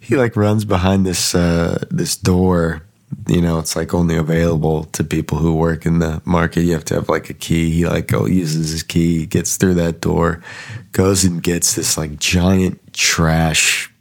he 0.00 0.16
like 0.16 0.36
runs 0.36 0.64
behind 0.64 1.04
this 1.04 1.34
uh, 1.34 1.84
this 1.90 2.16
door 2.16 2.82
you 3.26 3.40
know, 3.40 3.58
it's 3.58 3.76
like 3.76 3.94
only 3.94 4.16
available 4.16 4.84
to 4.84 5.04
people 5.04 5.38
who 5.38 5.54
work 5.54 5.86
in 5.86 5.98
the 5.98 6.20
market. 6.24 6.62
You 6.62 6.72
have 6.72 6.84
to 6.86 6.94
have 6.94 7.08
like 7.08 7.30
a 7.30 7.34
key. 7.34 7.70
He 7.70 7.86
like 7.86 8.06
go 8.06 8.26
uses 8.26 8.70
his 8.70 8.82
key, 8.82 9.26
gets 9.26 9.56
through 9.56 9.74
that 9.74 10.00
door, 10.00 10.42
goes 10.92 11.24
and 11.24 11.42
gets 11.42 11.74
this 11.74 11.96
like 11.96 12.18
giant 12.18 12.92
trash 12.92 13.92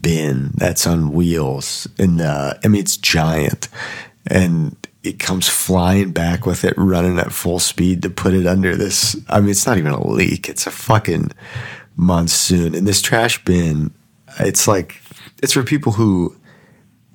bin 0.00 0.52
that's 0.54 0.86
on 0.86 1.12
wheels. 1.12 1.88
And 1.98 2.20
uh, 2.20 2.54
I 2.62 2.68
mean, 2.68 2.80
it's 2.80 2.96
giant, 2.96 3.68
and 4.26 4.76
it 5.02 5.18
comes 5.18 5.48
flying 5.48 6.12
back 6.12 6.46
with 6.46 6.64
it, 6.64 6.74
running 6.76 7.18
at 7.18 7.32
full 7.32 7.58
speed 7.58 8.02
to 8.02 8.10
put 8.10 8.34
it 8.34 8.46
under 8.46 8.76
this. 8.76 9.16
I 9.28 9.40
mean, 9.40 9.50
it's 9.50 9.66
not 9.66 9.78
even 9.78 9.92
a 9.92 10.06
leak; 10.06 10.48
it's 10.48 10.66
a 10.66 10.70
fucking 10.70 11.32
monsoon. 11.96 12.74
And 12.74 12.86
this 12.86 13.02
trash 13.02 13.42
bin, 13.44 13.92
it's 14.38 14.68
like 14.68 15.00
it's 15.42 15.52
for 15.52 15.62
people 15.62 15.92
who 15.92 16.36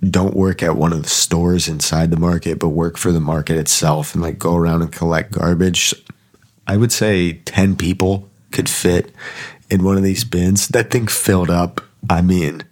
don't 0.02 0.36
work 0.36 0.62
at 0.62 0.75
one 0.75 0.94
of 0.94 1.04
the 1.04 1.10
stores 1.10 1.68
inside 1.68 2.12
the 2.12 2.20
market, 2.20 2.60
but 2.60 2.70
work 2.70 2.98
for 2.98 3.12
the 3.12 3.20
market 3.20 3.58
itself 3.58 4.14
and 4.14 4.22
like 4.22 4.38
go 4.38 4.56
around 4.56 4.82
and 4.82 4.92
collect 4.92 5.32
garbage. 5.32 5.94
I 6.68 6.78
would 6.78 6.92
say 6.92 7.34
10 7.46 7.75
people 7.75 8.30
could 8.52 8.70
fit 8.70 9.12
in 9.70 9.84
one 9.84 9.98
of 9.98 10.04
these 10.04 10.24
bins. 10.24 10.68
That 10.70 10.92
thing 10.92 11.08
filled 11.08 11.50
up, 11.50 11.82
I 12.10 12.22
mean, 12.22 12.64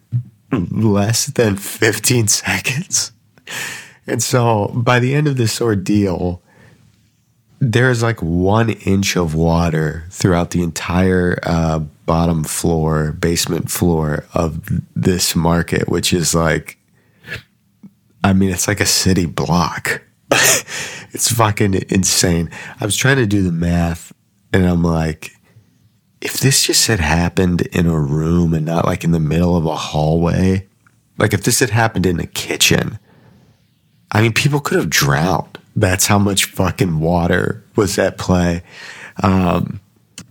less 0.52 1.28
than 1.28 1.56
15 1.56 2.28
seconds. 2.30 3.12
And 4.06 4.22
so 4.22 4.68
by 4.76 5.00
the 5.00 5.16
end 5.16 5.28
of 5.28 5.38
this 5.38 5.62
ordeal, 5.62 6.42
there's 7.60 8.04
like 8.04 8.22
one 8.22 8.72
inch 8.72 9.16
of 9.16 9.36
water 9.36 10.06
throughout 10.10 10.52
the 10.52 10.62
entire 10.62 11.40
uh, 11.44 11.80
bottom 12.06 12.44
floor, 12.44 13.14
basement 13.14 13.72
floor 13.72 14.26
of 14.34 14.62
this 14.96 15.36
market, 15.36 15.88
which 15.88 16.12
is 16.12 16.36
like 16.36 16.78
I 18.24 18.34
mean, 18.34 18.50
it's 18.50 18.68
like 18.68 18.80
a 18.80 18.86
city 18.86 19.26
block. 19.26 20.02
it's 20.32 21.32
fucking 21.32 21.74
insane. 21.90 22.50
I 22.80 22.86
was 22.86 22.96
trying 22.96 23.18
to 23.18 23.26
do 23.26 23.44
the 23.44 23.52
math 23.52 24.14
and 24.52 24.66
I'm 24.66 24.84
like, 24.84 25.32
if 26.22 26.40
this 26.40 26.66
just 26.66 26.88
had 26.88 27.00
happened 27.00 27.64
in 27.74 27.86
a 27.86 28.00
room 28.00 28.54
and 28.54 28.66
not 28.66 28.86
like 28.86 29.04
in 29.04 29.12
the 29.12 29.20
middle 29.20 29.58
of 29.58 29.66
a 29.66 29.76
hallway, 29.76 30.68
like 31.18 31.34
if 31.34 31.44
this 31.44 31.60
had 31.60 31.72
happened 31.72 32.06
in 32.06 32.20
a 32.20 32.26
kitchen, 32.26 32.98
I 34.12 34.22
mean, 34.22 34.32
people 34.32 34.60
could 34.60 34.78
have 34.78 34.90
drowned. 34.90 35.58
That's 35.76 36.06
how 36.06 36.20
much 36.20 36.46
fucking 36.46 37.00
water 37.00 37.66
was 37.76 37.98
at 37.98 38.18
play. 38.18 38.64
Um, 39.22 39.82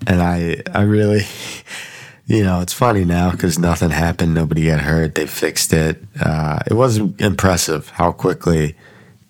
and 0.06 0.22
I, 0.22 0.62
I 0.72 0.82
really, 0.82 1.22
you 2.26 2.44
know, 2.44 2.60
it's 2.60 2.72
funny 2.72 3.04
now 3.04 3.30
because 3.30 3.58
nothing 3.58 3.90
happened. 3.90 4.34
Nobody 4.34 4.66
got 4.66 4.80
hurt. 4.80 5.14
They 5.14 5.26
fixed 5.26 5.72
it. 5.72 6.02
Uh, 6.20 6.60
it 6.66 6.74
was 6.74 6.98
impressive 7.18 7.88
how 7.90 8.12
quickly 8.12 8.76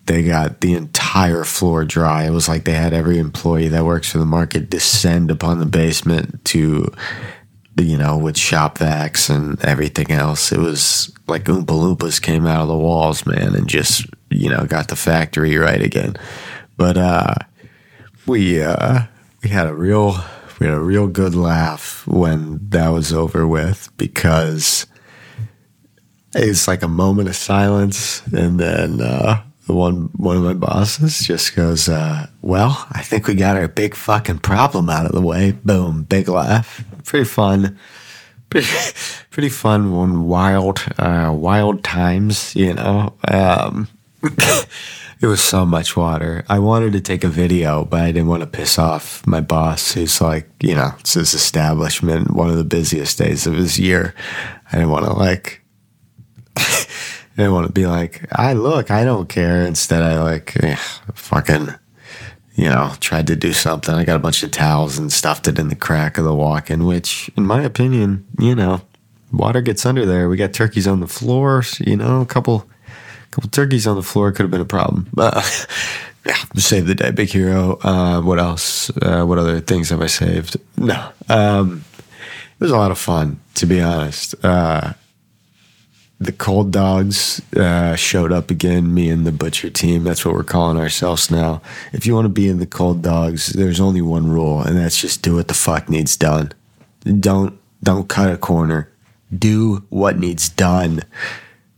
they 0.05 0.23
got 0.23 0.61
the 0.61 0.73
entire 0.73 1.43
floor 1.43 1.85
dry. 1.85 2.25
It 2.25 2.31
was 2.31 2.47
like 2.47 2.65
they 2.65 2.73
had 2.73 2.93
every 2.93 3.17
employee 3.17 3.69
that 3.69 3.85
works 3.85 4.11
for 4.11 4.17
the 4.17 4.25
market 4.25 4.69
descend 4.69 5.31
upon 5.31 5.59
the 5.59 5.65
basement 5.65 6.43
to, 6.45 6.93
you 7.79 7.97
know, 7.97 8.17
with 8.17 8.37
shop 8.37 8.77
vacs 8.77 9.33
and 9.33 9.63
everything 9.63 10.11
else. 10.11 10.51
It 10.51 10.59
was 10.59 11.11
like 11.27 11.45
Oompa 11.45 11.65
Loompas 11.67 12.21
came 12.21 12.45
out 12.45 12.61
of 12.61 12.67
the 12.67 12.77
walls, 12.77 13.25
man, 13.25 13.55
and 13.55 13.67
just, 13.67 14.05
you 14.29 14.49
know, 14.49 14.65
got 14.65 14.89
the 14.89 14.95
factory 14.95 15.57
right 15.57 15.81
again. 15.81 16.15
But, 16.75 16.97
uh, 16.97 17.35
we, 18.27 18.61
uh, 18.61 19.03
we 19.41 19.49
had 19.49 19.67
a 19.67 19.73
real, 19.73 20.17
we 20.59 20.67
had 20.67 20.75
a 20.75 20.79
real 20.79 21.07
good 21.07 21.35
laugh 21.35 22.05
when 22.07 22.59
that 22.69 22.89
was 22.89 23.11
over 23.13 23.47
with 23.47 23.89
because 23.97 24.85
it's 26.35 26.67
like 26.67 26.83
a 26.83 26.87
moment 26.87 27.29
of 27.29 27.35
silence, 27.35 28.21
and 28.27 28.59
then 28.59 29.01
uh, 29.01 29.43
the 29.67 29.73
one 29.73 30.09
one 30.15 30.37
of 30.37 30.43
my 30.43 30.53
bosses 30.53 31.19
just 31.19 31.55
goes, 31.55 31.87
uh, 31.87 32.27
"Well, 32.41 32.85
I 32.91 33.01
think 33.01 33.27
we 33.27 33.35
got 33.35 33.57
our 33.57 33.67
big 33.67 33.95
fucking 33.95 34.39
problem 34.39 34.89
out 34.89 35.05
of 35.05 35.11
the 35.11 35.21
way." 35.21 35.51
Boom, 35.51 36.03
big 36.03 36.27
laugh. 36.27 36.83
Pretty 37.03 37.25
fun. 37.25 37.77
Pretty, 38.49 39.49
fun 39.49 39.91
one 39.91 40.25
wild 40.25 40.83
uh, 40.97 41.31
wild 41.35 41.83
times, 41.83 42.55
you 42.55 42.73
know. 42.73 43.13
Um, 43.27 43.87
it 45.23 45.27
was 45.27 45.41
so 45.41 45.65
much 45.65 45.95
water. 45.95 46.43
I 46.49 46.59
wanted 46.59 46.91
to 46.91 46.99
take 46.99 47.23
a 47.23 47.29
video, 47.29 47.85
but 47.85 48.01
I 48.01 48.11
didn't 48.11 48.27
want 48.27 48.41
to 48.41 48.47
piss 48.47 48.77
off 48.77 49.25
my 49.25 49.39
boss, 49.39 49.93
who's 49.93 50.19
like, 50.19 50.49
you 50.59 50.75
know, 50.75 50.91
it's 50.99 51.13
his 51.13 51.33
establishment, 51.33 52.31
one 52.31 52.49
of 52.49 52.57
the 52.57 52.65
busiest 52.65 53.19
days 53.19 53.47
of 53.47 53.53
his 53.53 53.79
year. 53.79 54.13
I 54.69 54.73
didn't 54.73 54.89
want 54.89 55.05
to 55.05 55.13
like, 55.13 55.61
I 56.57 56.85
didn't 57.37 57.53
want 57.53 57.67
to 57.67 57.71
be 57.71 57.87
like, 57.87 58.25
I 58.33 58.51
look, 58.51 58.91
I 58.91 59.05
don't 59.05 59.29
care. 59.29 59.65
Instead, 59.65 60.03
I 60.03 60.21
like, 60.21 60.61
eh, 60.61 60.75
fucking, 61.13 61.69
you 62.55 62.69
know, 62.69 62.91
tried 62.99 63.27
to 63.27 63.37
do 63.37 63.53
something. 63.53 63.95
I 63.95 64.03
got 64.03 64.17
a 64.17 64.19
bunch 64.19 64.43
of 64.43 64.51
towels 64.51 64.97
and 64.97 65.09
stuffed 65.09 65.47
it 65.47 65.57
in 65.57 65.69
the 65.69 65.75
crack 65.75 66.17
of 66.17 66.25
the 66.25 66.35
walk 66.35 66.69
in, 66.69 66.85
which, 66.85 67.31
in 67.37 67.45
my 67.45 67.63
opinion, 67.63 68.27
you 68.39 68.55
know, 68.55 68.81
water 69.31 69.61
gets 69.61 69.85
under 69.85 70.05
there. 70.05 70.27
We 70.27 70.35
got 70.35 70.51
turkeys 70.51 70.85
on 70.85 70.99
the 70.99 71.07
floor, 71.07 71.63
you 71.79 71.95
know, 71.95 72.19
a 72.19 72.25
couple 72.25 72.67
couple 73.33 73.49
turkeys 73.49 73.87
on 73.87 73.95
the 73.95 74.03
floor 74.03 74.31
could 74.31 74.43
have 74.43 74.51
been 74.51 74.61
a 74.61 74.65
problem. 74.65 75.07
But 75.13 75.35
yeah, 76.25 76.37
save 76.55 76.85
the 76.85 76.95
day, 76.95 77.11
big 77.11 77.29
hero. 77.29 77.79
Uh, 77.81 78.21
what 78.21 78.39
else? 78.39 78.89
Uh, 79.01 79.25
what 79.25 79.39
other 79.39 79.59
things 79.59 79.89
have 79.89 80.01
I 80.01 80.07
saved? 80.07 80.57
No. 80.77 81.09
Um, 81.29 81.83
it 81.97 82.59
was 82.59 82.71
a 82.71 82.77
lot 82.77 82.91
of 82.91 82.99
fun, 82.99 83.39
to 83.55 83.65
be 83.65 83.81
honest. 83.81 84.35
Uh, 84.45 84.93
the 86.19 86.31
cold 86.31 86.71
dogs 86.71 87.41
uh, 87.57 87.95
showed 87.95 88.31
up 88.31 88.51
again. 88.51 88.93
Me 88.93 89.09
and 89.09 89.25
the 89.25 89.31
butcher 89.31 89.69
team. 89.69 90.03
That's 90.03 90.23
what 90.23 90.35
we're 90.35 90.43
calling 90.43 90.77
ourselves 90.77 91.31
now. 91.31 91.61
If 91.91 92.05
you 92.05 92.13
want 92.13 92.25
to 92.25 92.29
be 92.29 92.47
in 92.47 92.59
the 92.59 92.67
cold 92.67 93.01
dogs, 93.01 93.47
there's 93.47 93.81
only 93.81 94.01
one 94.01 94.29
rule, 94.29 94.61
and 94.61 94.77
that's 94.77 95.01
just 95.01 95.23
do 95.23 95.35
what 95.35 95.47
the 95.47 95.53
fuck 95.53 95.89
needs 95.89 96.15
done. 96.15 96.53
Don't 97.03 97.59
don't 97.81 98.07
cut 98.07 98.31
a 98.31 98.37
corner. 98.37 98.89
Do 99.35 99.83
what 99.89 100.19
needs 100.19 100.47
done. 100.47 101.01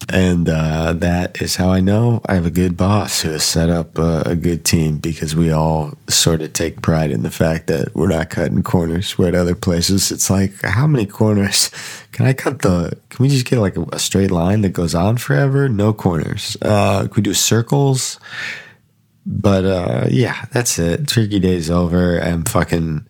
And 0.10 0.48
uh, 0.48 0.94
that 0.94 1.42
is 1.42 1.56
how 1.56 1.70
I 1.70 1.80
know 1.80 2.22
I 2.28 2.36
have 2.36 2.46
a 2.46 2.52
good 2.52 2.78
boss 2.78 3.22
who 3.22 3.32
has 3.32 3.44
set 3.44 3.70
up 3.70 3.98
a, 3.98 4.22
a, 4.26 4.36
good 4.36 4.64
team 4.64 4.98
because 4.98 5.36
we 5.36 5.52
all 5.52 5.98
sort 6.08 6.42
of 6.42 6.54
take 6.54 6.84
pride 6.84 7.10
in 7.10 7.24
the 7.24 7.32
fact 7.32 7.68
that 7.68 7.96
we're 7.96 8.10
not 8.10 8.30
cutting 8.30 8.62
corners. 8.62 9.18
Where 9.18 9.30
at 9.30 9.36
other 9.36 9.56
places, 9.56 10.12
it's 10.12 10.30
like, 10.30 10.62
how 10.62 10.86
many 10.86 11.08
corners 11.08 11.72
can 12.12 12.28
I 12.28 12.34
cut? 12.34 12.62
The 12.62 12.96
can 13.10 13.24
we 13.24 13.30
just 13.30 13.46
get 13.46 13.60
like 13.60 13.78
a, 13.78 13.86
a 13.94 14.00
straight 14.00 14.32
line 14.32 14.62
that 14.62 14.74
goes 14.74 14.94
on 14.94 15.18
forever? 15.18 15.68
No 15.68 15.92
corners. 15.92 16.56
Uh, 16.62 17.04
can 17.08 17.16
we 17.16 17.24
do 17.24 17.34
circles? 17.34 18.20
But 19.26 19.66
uh, 19.66 20.06
yeah, 20.12 20.46
that's 20.52 20.78
it. 20.78 21.08
Turkey 21.08 21.40
day's 21.40 21.72
over. 21.72 22.20
I'm 22.20 22.44
fucking 22.44 23.08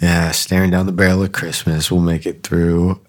yeah, 0.00 0.30
staring 0.32 0.70
down 0.70 0.86
the 0.86 0.92
barrel 0.92 1.22
of 1.22 1.32
Christmas. 1.32 1.90
We'll 1.90 2.00
make 2.00 2.26
it 2.26 2.42
through 2.42 3.00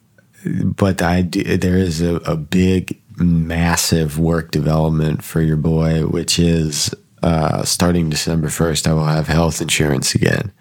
but 0.45 1.01
I 1.01 1.21
do, 1.21 1.57
there 1.57 1.77
is 1.77 2.01
a, 2.01 2.15
a 2.17 2.35
big 2.35 3.01
massive 3.17 4.19
work 4.19 4.51
development 4.51 5.23
for 5.23 5.41
your 5.41 5.57
boy, 5.57 6.05
which 6.05 6.39
is 6.39 6.93
uh, 7.23 7.63
starting 7.63 8.09
December 8.09 8.47
1st, 8.47 8.87
I 8.87 8.93
will 8.93 9.05
have 9.05 9.27
health 9.27 9.61
insurance 9.61 10.13
again, 10.15 10.51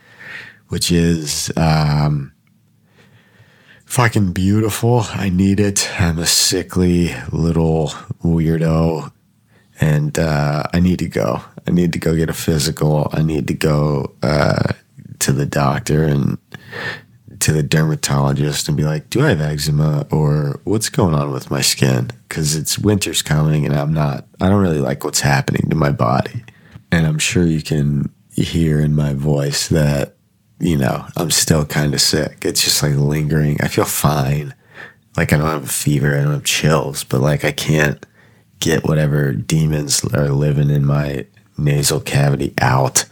which 0.68 0.90
is 0.90 1.52
um, 1.56 2.32
fucking 3.84 4.32
beautiful. 4.32 5.04
I 5.10 5.28
need 5.28 5.60
it. 5.60 5.88
I'm 6.00 6.18
a 6.18 6.26
sickly 6.26 7.14
little 7.30 7.88
weirdo 8.22 9.12
and 9.80 10.18
uh, 10.18 10.64
I 10.72 10.80
need 10.80 10.98
to 11.00 11.08
go. 11.08 11.42
I 11.66 11.70
need 11.70 11.92
to 11.92 11.98
go 11.98 12.16
get 12.16 12.30
a 12.30 12.34
physical. 12.34 13.10
I 13.12 13.22
need 13.22 13.46
to 13.48 13.54
go 13.54 14.14
uh, 14.22 14.72
to 15.18 15.32
the 15.32 15.46
doctor 15.46 16.04
and 16.04 16.38
to 17.40 17.52
the 17.52 17.62
dermatologist 17.62 18.68
and 18.68 18.76
be 18.76 18.84
like, 18.84 19.10
"Do 19.10 19.24
I 19.24 19.30
have 19.30 19.40
eczema 19.40 20.06
or 20.10 20.60
what's 20.64 20.88
going 20.88 21.14
on 21.14 21.32
with 21.32 21.50
my 21.50 21.60
skin?" 21.60 22.10
Because 22.28 22.56
it's 22.56 22.78
winter's 22.78 23.22
coming 23.22 23.66
and 23.66 23.74
I'm 23.74 23.92
not. 23.92 24.26
I 24.40 24.48
don't 24.48 24.62
really 24.62 24.80
like 24.80 25.04
what's 25.04 25.20
happening 25.20 25.68
to 25.70 25.76
my 25.76 25.90
body, 25.90 26.44
and 26.90 27.06
I'm 27.06 27.18
sure 27.18 27.44
you 27.44 27.62
can 27.62 28.10
hear 28.30 28.80
in 28.80 28.94
my 28.94 29.14
voice 29.14 29.68
that 29.68 30.16
you 30.58 30.76
know 30.76 31.06
I'm 31.16 31.30
still 31.30 31.64
kind 31.64 31.94
of 31.94 32.00
sick. 32.00 32.38
It's 32.42 32.62
just 32.64 32.82
like 32.82 32.94
lingering. 32.94 33.58
I 33.62 33.68
feel 33.68 33.84
fine. 33.84 34.54
Like 35.16 35.32
I 35.32 35.38
don't 35.38 35.46
have 35.46 35.64
a 35.64 35.68
fever. 35.68 36.14
I 36.14 36.22
don't 36.22 36.32
have 36.32 36.44
chills, 36.44 37.04
but 37.04 37.20
like 37.20 37.44
I 37.44 37.52
can't 37.52 38.04
get 38.60 38.84
whatever 38.84 39.32
demons 39.32 40.04
are 40.14 40.28
living 40.28 40.70
in 40.70 40.84
my 40.84 41.26
nasal 41.58 42.00
cavity 42.00 42.54
out. 42.60 43.04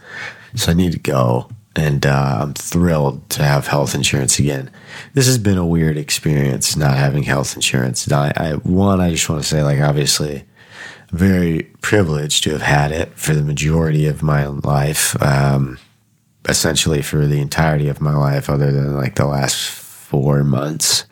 So 0.55 0.71
I 0.71 0.73
need 0.73 0.93
to 0.93 0.99
go. 0.99 1.49
And 1.75 2.05
uh, 2.05 2.39
I'm 2.41 2.53
thrilled 2.53 3.29
to 3.31 3.43
have 3.43 3.67
health 3.67 3.95
insurance 3.95 4.39
again. 4.39 4.71
This 5.13 5.25
has 5.27 5.37
been 5.37 5.57
a 5.57 5.65
weird 5.65 5.97
experience 5.97 6.77
not 6.77 6.95
having 6.95 7.23
health 7.23 7.55
insurance. 7.55 8.09
I, 8.09 8.31
I, 8.37 8.53
one, 8.53 9.01
I 9.01 9.11
just 9.11 9.29
want 9.29 9.41
to 9.41 9.47
say, 9.47 9.61
like, 9.61 9.81
obviously, 9.81 10.45
very 11.11 11.63
privileged 11.81 12.43
to 12.43 12.51
have 12.51 12.61
had 12.61 12.91
it 12.91 13.13
for 13.15 13.33
the 13.33 13.43
majority 13.43 14.07
of 14.07 14.23
my 14.23 14.47
life, 14.47 15.21
um, 15.21 15.77
essentially 16.47 17.01
for 17.01 17.25
the 17.27 17.41
entirety 17.41 17.89
of 17.89 18.01
my 18.01 18.15
life, 18.15 18.49
other 18.49 18.71
than 18.71 18.95
like 18.95 19.15
the 19.15 19.25
last 19.25 19.69
four 19.69 20.43
months. 20.43 21.05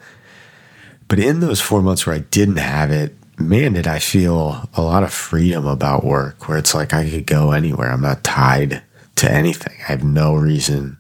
But 1.08 1.20
in 1.20 1.41
those 1.41 1.60
four 1.60 1.82
months 1.82 2.08
where 2.08 2.15
I 2.15 2.20
didn't 2.20 2.58
have 2.58 2.89
it, 2.89 3.15
man, 3.38 3.74
did 3.74 3.88
I 3.88 4.00
feel 4.00 4.70
a 4.74 4.82
lot 4.82 5.03
of 5.03 5.13
freedom 5.13 5.67
about 5.67 6.03
work 6.03 6.48
where 6.48 6.58
it's 6.58 6.74
like 6.74 6.93
I 6.93 7.10
could 7.10 7.25
go 7.25 7.51
anywhere. 7.51 7.91
I'm 7.91 8.01
not 8.01 8.24
tied 8.24 8.82
to 9.24 9.32
anything. 9.32 9.75
I 9.80 9.92
have 9.92 10.03
no 10.03 10.36
reason 10.36 10.98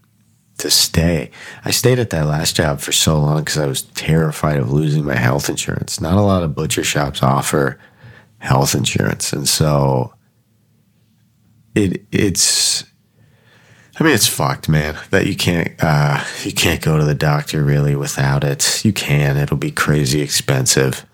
to 0.57 0.69
stay. 0.69 1.31
I 1.65 1.71
stayed 1.71 1.99
at 1.99 2.09
that 2.11 2.25
last 2.25 2.55
job 2.55 2.79
for 2.79 2.91
so 2.91 3.19
long 3.19 3.39
because 3.39 3.57
I 3.57 3.67
was 3.67 3.81
terrified 3.81 4.57
of 4.57 4.71
losing 4.71 5.05
my 5.05 5.15
health 5.15 5.49
insurance. 5.49 5.99
Not 5.99 6.17
a 6.17 6.21
lot 6.21 6.43
of 6.43 6.55
butcher 6.55 6.83
shops 6.83 7.21
offer 7.21 7.79
health 8.39 8.75
insurance. 8.75 9.33
And 9.33 9.47
so 9.47 10.13
it 11.75 12.05
it's 12.11 12.85
I 13.99 14.03
mean, 14.03 14.13
it's 14.13 14.27
fucked, 14.27 14.67
man. 14.67 14.97
That 15.11 15.27
you 15.27 15.35
can't 15.35 15.71
uh, 15.79 16.23
you 16.43 16.53
can't 16.53 16.81
go 16.81 16.97
to 16.97 17.03
the 17.03 17.15
doctor 17.15 17.63
really 17.63 17.95
without 17.95 18.43
it. 18.43 18.83
You 18.83 18.93
can. 18.93 19.37
It'll 19.37 19.57
be 19.57 19.71
crazy 19.71 20.21
expensive 20.21 21.05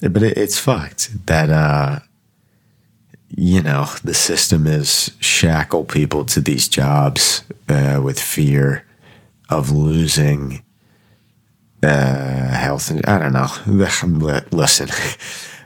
but 0.00 0.22
it, 0.22 0.36
it's 0.36 0.58
fucked 0.58 1.26
that 1.26 1.50
uh, 1.50 2.00
you 3.28 3.62
know 3.62 3.86
the 4.04 4.14
system 4.14 4.66
is 4.66 5.10
shackle 5.20 5.84
people 5.84 6.24
to 6.26 6.40
these 6.40 6.68
jobs 6.68 7.42
uh, 7.68 8.00
with 8.02 8.20
fear 8.20 8.86
of 9.48 9.70
losing 9.70 10.62
uh, 11.82 12.48
health. 12.48 12.90
And 12.90 13.04
I 13.06 13.18
don't 13.18 13.32
know. 13.32 14.40
Listen, 14.50 14.88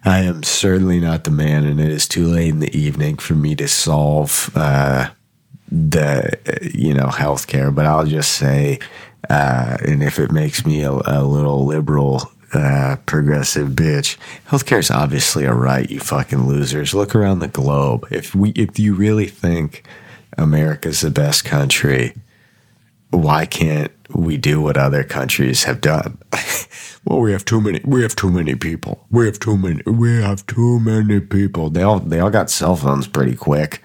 I 0.05 0.21
am 0.21 0.43
certainly 0.43 1.01
not 1.01 1.25
the 1.25 1.31
man, 1.31 1.65
and 1.65 1.81
it 1.81 1.91
is 1.91 2.09
too 2.09 2.27
late 2.27 2.49
in 2.49 2.61
the 2.61 2.77
evening 2.77 3.17
for 3.17 3.35
me 3.35 3.55
to 3.57 3.69
solve 3.69 4.51
uh, 4.55 5.11
the 5.71 6.39
you 6.75 6.95
know 6.95 7.07
healthcare. 7.07 7.75
But 7.75 7.87
I'll 7.87 8.07
just 8.07 8.33
say, 8.33 8.79
uh, 9.29 9.77
and 9.87 10.03
if 10.03 10.19
it 10.19 10.33
makes 10.33 10.65
me 10.65 10.83
a, 10.83 10.93
a 10.93 11.23
little 11.23 11.67
liberal 11.67 12.31
uh, 12.53 12.97
progressive 13.07 13.71
bitch. 13.71 14.17
Healthcare 14.49 14.79
is 14.79 14.91
obviously 14.91 15.45
a 15.45 15.53
right, 15.53 15.89
you 15.89 16.01
fucking 16.01 16.47
losers. 16.47 16.95
Look 16.95 17.15
around 17.15 17.39
the 17.39 17.49
globe. 17.49 18.07
If 18.11 18.35
we, 18.35 18.51
if 18.51 18.79
you 18.79 18.95
really 18.95 19.27
think 19.27 19.85
America's 20.37 21.01
the 21.01 21.11
best 21.11 21.45
country, 21.45 22.15
why 23.11 23.47
can't 23.47 23.93
we 24.15 24.37
do 24.37 24.61
what 24.61 24.77
other 24.77 25.05
countries 25.05 25.65
have 25.65 25.81
done? 25.81 26.19
well, 27.05 27.21
we 27.21 27.33
have 27.33 27.45
too 27.45 27.61
many. 27.61 27.81
We 27.85 28.03
have 28.03 28.17
too 28.17 28.31
many 28.31 28.55
people. 28.55 29.05
We 29.11 29.27
have 29.27 29.39
too 29.39 29.57
many. 29.57 29.83
We 29.87 30.21
have 30.21 30.47
too 30.47 30.81
many 30.81 31.21
people. 31.21 31.71
They 31.71 31.83
all 31.83 32.01
they 32.01 32.21
all 32.21 32.31
got 32.31 32.51
cell 32.51 32.77
phones 32.77 33.07
pretty 33.07 33.35
quick. 33.35 33.83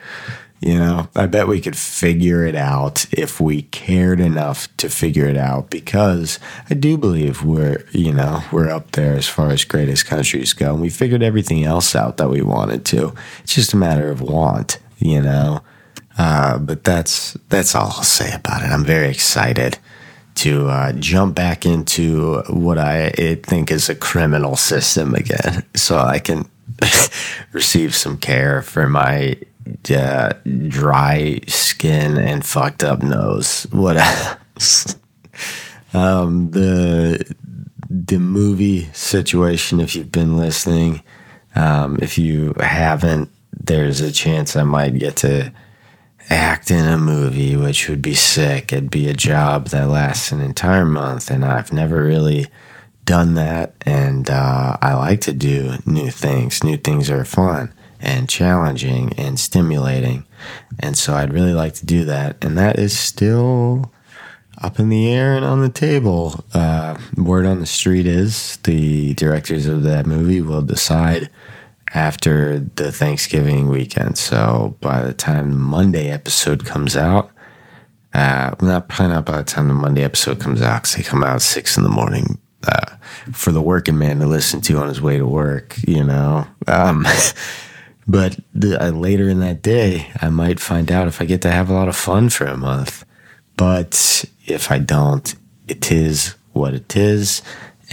You 0.66 0.80
know, 0.80 1.08
I 1.16 1.28
bet 1.28 1.48
we 1.48 1.62
could 1.62 1.78
figure 1.78 2.44
it 2.44 2.56
out 2.56 3.06
if 3.12 3.40
we 3.40 3.62
cared 3.62 4.20
enough 4.20 4.68
to 4.78 4.90
figure 4.90 5.28
it 5.28 5.38
out 5.38 5.70
because 5.70 6.40
I 6.72 6.74
do 6.74 6.98
believe 6.98 7.44
we're, 7.44 7.86
you 7.92 8.12
know, 8.12 8.44
we're 8.52 8.72
up 8.72 8.90
there 8.94 9.14
as 9.14 9.28
far 9.28 9.52
as 9.52 9.64
greatest 9.64 10.08
countries 10.08 10.54
go. 10.54 10.74
And 10.74 10.82
we 10.82 10.90
figured 10.90 11.22
everything 11.22 11.64
else 11.64 11.96
out 11.96 12.18
that 12.18 12.30
we 12.30 12.42
wanted 12.42 12.84
to. 12.86 13.14
It's 13.44 13.54
just 13.54 13.74
a 13.74 13.78
matter 13.78 14.10
of 14.10 14.22
want, 14.22 14.80
you 14.98 15.22
know. 15.22 15.62
Uh, 16.18 16.58
but 16.58 16.84
that's 16.84 17.34
that's 17.50 17.76
all 17.76 17.92
I'll 17.98 18.02
say 18.02 18.34
about 18.34 18.64
it. 18.64 18.72
I'm 18.72 18.86
very 18.86 19.10
excited 19.10 19.78
to 20.36 20.68
uh, 20.68 20.94
jump 20.94 21.36
back 21.36 21.68
into 21.68 22.42
what 22.50 22.80
I 22.80 23.36
think 23.44 23.70
is 23.70 23.88
a 23.88 23.94
criminal 23.94 24.56
system 24.56 25.14
again, 25.14 25.64
so 25.76 26.00
I 26.00 26.18
can 26.18 26.50
receive 27.52 27.94
some 27.94 28.18
care 28.18 28.64
for 28.64 28.90
my 28.90 29.38
uh, 29.90 30.34
dry 30.68 31.40
skin 31.48 32.18
and 32.18 32.46
fucked 32.46 32.84
up 32.84 33.02
nose. 33.02 33.68
What 33.72 33.98
else? 33.98 34.96
um, 35.94 36.52
the 36.52 37.36
the 37.90 38.20
movie 38.20 38.90
situation. 38.94 39.80
If 39.80 39.96
you've 39.96 40.12
been 40.12 40.38
listening, 40.38 41.04
um, 41.56 41.98
if 42.02 42.18
you 42.18 42.54
haven't, 42.60 43.30
there's 43.52 44.02
a 44.02 44.12
chance 44.12 44.56
I 44.56 44.64
might 44.64 45.00
get 45.00 45.18
to 45.18 45.52
act 46.30 46.72
in 46.72 46.86
a 46.86 46.98
movie, 46.98 47.56
which 47.56 47.88
would 47.88 48.02
be 48.02 48.16
sick. 48.16 48.74
It'd 48.74 48.90
be 48.90 49.08
a 49.08 49.14
job 49.14 49.68
that 49.68 49.90
lasts 49.90 50.32
an 50.32 50.42
entire 50.42 50.86
month, 50.86 51.30
and 51.30 51.46
I've 51.46 51.74
never 51.74 52.04
really 52.04 52.48
done 53.06 53.36
that. 53.36 53.76
And 53.82 54.30
uh, 54.30 54.78
I 54.82 54.94
like 54.96 55.22
to 55.22 55.34
do 55.34 55.76
new 55.86 56.10
things. 56.10 56.64
New 56.64 56.78
things 56.78 57.10
are 57.10 57.24
fun 57.24 57.72
and 58.06 58.30
challenging 58.30 59.14
and 59.18 59.40
stimulating. 59.40 60.26
And 60.80 60.98
so 60.98 61.14
I'd 61.16 61.34
really 61.34 61.54
like 61.54 61.74
to 61.76 61.86
do 61.86 62.06
that. 62.06 62.44
And 62.44 62.58
that 62.58 62.78
is 62.78 62.98
still 62.98 63.92
up 64.62 64.80
in 64.80 64.90
the 64.90 65.12
air 65.12 65.36
and 65.36 65.44
on 65.44 65.62
the 65.62 65.70
table. 65.70 66.46
Uh, 66.54 66.98
word 67.18 67.46
on 67.46 67.60
the 67.60 67.66
street 67.66 68.06
is 68.06 68.58
the 68.64 69.14
directors 69.16 69.66
of 69.66 69.84
that 69.84 70.06
movie 70.06 70.42
will 70.42 70.62
decide 70.62 71.30
after 71.94 72.60
the 72.60 72.92
Thanksgiving 72.92 73.70
weekend. 73.70 74.18
So 74.18 74.78
by 74.82 75.02
the 75.02 75.14
time 75.14 75.60
Monday 75.60 76.10
episode 76.10 76.66
comes 76.66 76.96
out, 76.96 77.32
uh, 78.14 78.56
not 78.62 78.88
probably 78.88 79.14
not 79.14 79.26
by 79.26 79.38
the 79.38 79.44
time 79.44 79.68
the 79.68 79.74
Monday 79.74 80.04
episode 80.04 80.40
comes 80.40 80.62
out 80.62 80.84
because 80.84 80.96
they 80.96 81.04
come 81.04 81.24
out 81.24 81.36
at 81.36 81.42
six 81.42 81.76
in 81.76 81.84
the 81.84 81.90
morning 81.90 82.40
uh, 82.66 82.96
for 83.34 83.52
the 83.52 83.62
working 83.62 83.98
man 83.98 84.20
to 84.20 84.26
listen 84.26 84.62
to 84.62 84.78
on 84.78 84.88
his 84.88 85.02
way 85.02 85.18
to 85.18 85.26
work. 85.26 85.76
You 85.86 86.04
know, 86.04 86.48
um, 86.68 87.06
But 88.08 88.40
the, 88.54 88.82
uh, 88.84 88.92
later 88.92 89.28
in 89.30 89.40
that 89.40 89.62
day, 89.62 90.12
I 90.22 90.30
might 90.30 90.60
find 90.60 90.92
out 90.92 91.08
if 91.08 91.22
I 91.22 91.26
get 91.26 91.42
to 91.42 91.52
have 91.52 91.70
a 91.70 91.74
lot 91.74 91.88
of 91.88 91.96
fun 91.96 92.30
for 92.30 92.46
a 92.46 92.58
month. 92.58 93.04
But 93.58 94.26
if 94.46 94.70
I 94.72 94.80
don't, 94.80 95.34
it 95.68 95.92
is 95.92 96.36
what 96.54 96.74
it 96.74 96.96
is. 96.96 97.42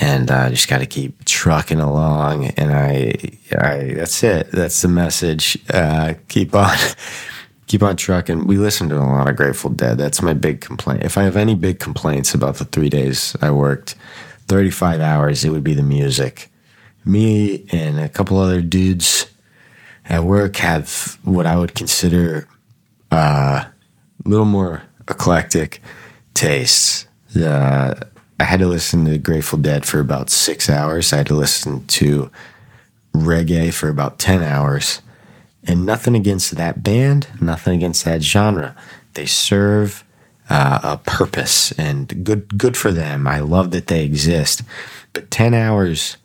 And 0.01 0.31
I 0.31 0.51
just 0.51 0.69
got 0.69 0.79
to 0.79 0.87
keep 0.87 1.25
trucking 1.25 1.81
along. 1.81 2.47
And 2.47 2.73
I, 2.73 3.15
I, 3.59 3.95
that's 3.95 4.23
it. 4.23 4.51
That's 4.51 4.83
the 4.83 4.89
message. 4.89 5.59
Uh, 5.73 6.15
keep 6.29 6.55
on, 6.55 6.77
keep 7.67 7.83
on 7.83 7.97
trucking. 7.97 8.47
We 8.47 8.59
listen 8.59 8.89
to 8.91 8.99
a 8.99 9.01
lot 9.01 9.29
of 9.29 9.37
Grateful 9.37 9.71
Dead. 9.71 9.99
That's 9.99 10.23
my 10.23 10.35
big 10.35 10.61
complaint. 10.61 11.05
If 11.05 11.17
I 11.17 11.23
have 11.23 11.37
any 11.37 11.55
big 11.55 11.79
complaints 11.79 12.35
about 12.35 12.57
the 12.57 12.65
three 12.65 12.89
days 12.89 13.37
I 13.41 13.51
worked, 13.51 13.95
35 14.49 15.01
hours, 15.01 15.45
it 15.45 15.51
would 15.51 15.65
be 15.65 15.75
the 15.75 15.83
music. 15.83 16.51
Me 17.05 17.67
and 17.71 17.99
a 17.99 18.09
couple 18.09 18.39
other 18.39 18.63
dudes 18.63 19.32
at 20.07 20.25
work 20.25 20.57
have 20.57 21.19
what 21.25 21.47
I 21.47 21.57
would 21.57 21.75
consider 21.75 22.49
uh, 23.11 23.65
a 24.25 24.29
little 24.29 24.45
more 24.47 24.83
eclectic 25.09 25.81
tastes. 26.35 27.07
Uh, 27.37 27.95
I 28.41 28.45
had 28.45 28.61
to 28.61 28.67
listen 28.67 29.05
to 29.05 29.19
Grateful 29.19 29.59
Dead 29.59 29.87
for 29.87 30.01
about 30.01 30.31
six 30.31 30.69
hours. 30.69 31.13
I 31.13 31.19
had 31.19 31.27
to 31.29 31.35
listen 31.35 31.87
to 31.87 32.31
reggae 33.15 33.73
for 33.73 33.89
about 33.89 34.19
10 34.19 34.43
hours. 34.43 35.01
And 35.65 35.87
nothing 35.87 36.17
against 36.17 36.57
that 36.57 36.83
band, 36.83 37.29
nothing 37.41 37.75
against 37.75 38.05
that 38.05 38.23
genre. 38.23 38.75
They 39.15 39.27
serve 39.27 40.05
uh, 40.51 40.81
a 40.83 40.97
purpose 40.99 41.73
and 41.73 42.25
good 42.25 42.59
good 42.59 42.77
for 42.77 42.91
them. 42.91 43.29
I 43.29 43.39
love 43.39 43.71
that 43.71 43.87
they 43.87 44.05
exist. 44.05 44.63
But 45.13 45.31
10 45.31 45.55
hours 45.55 46.17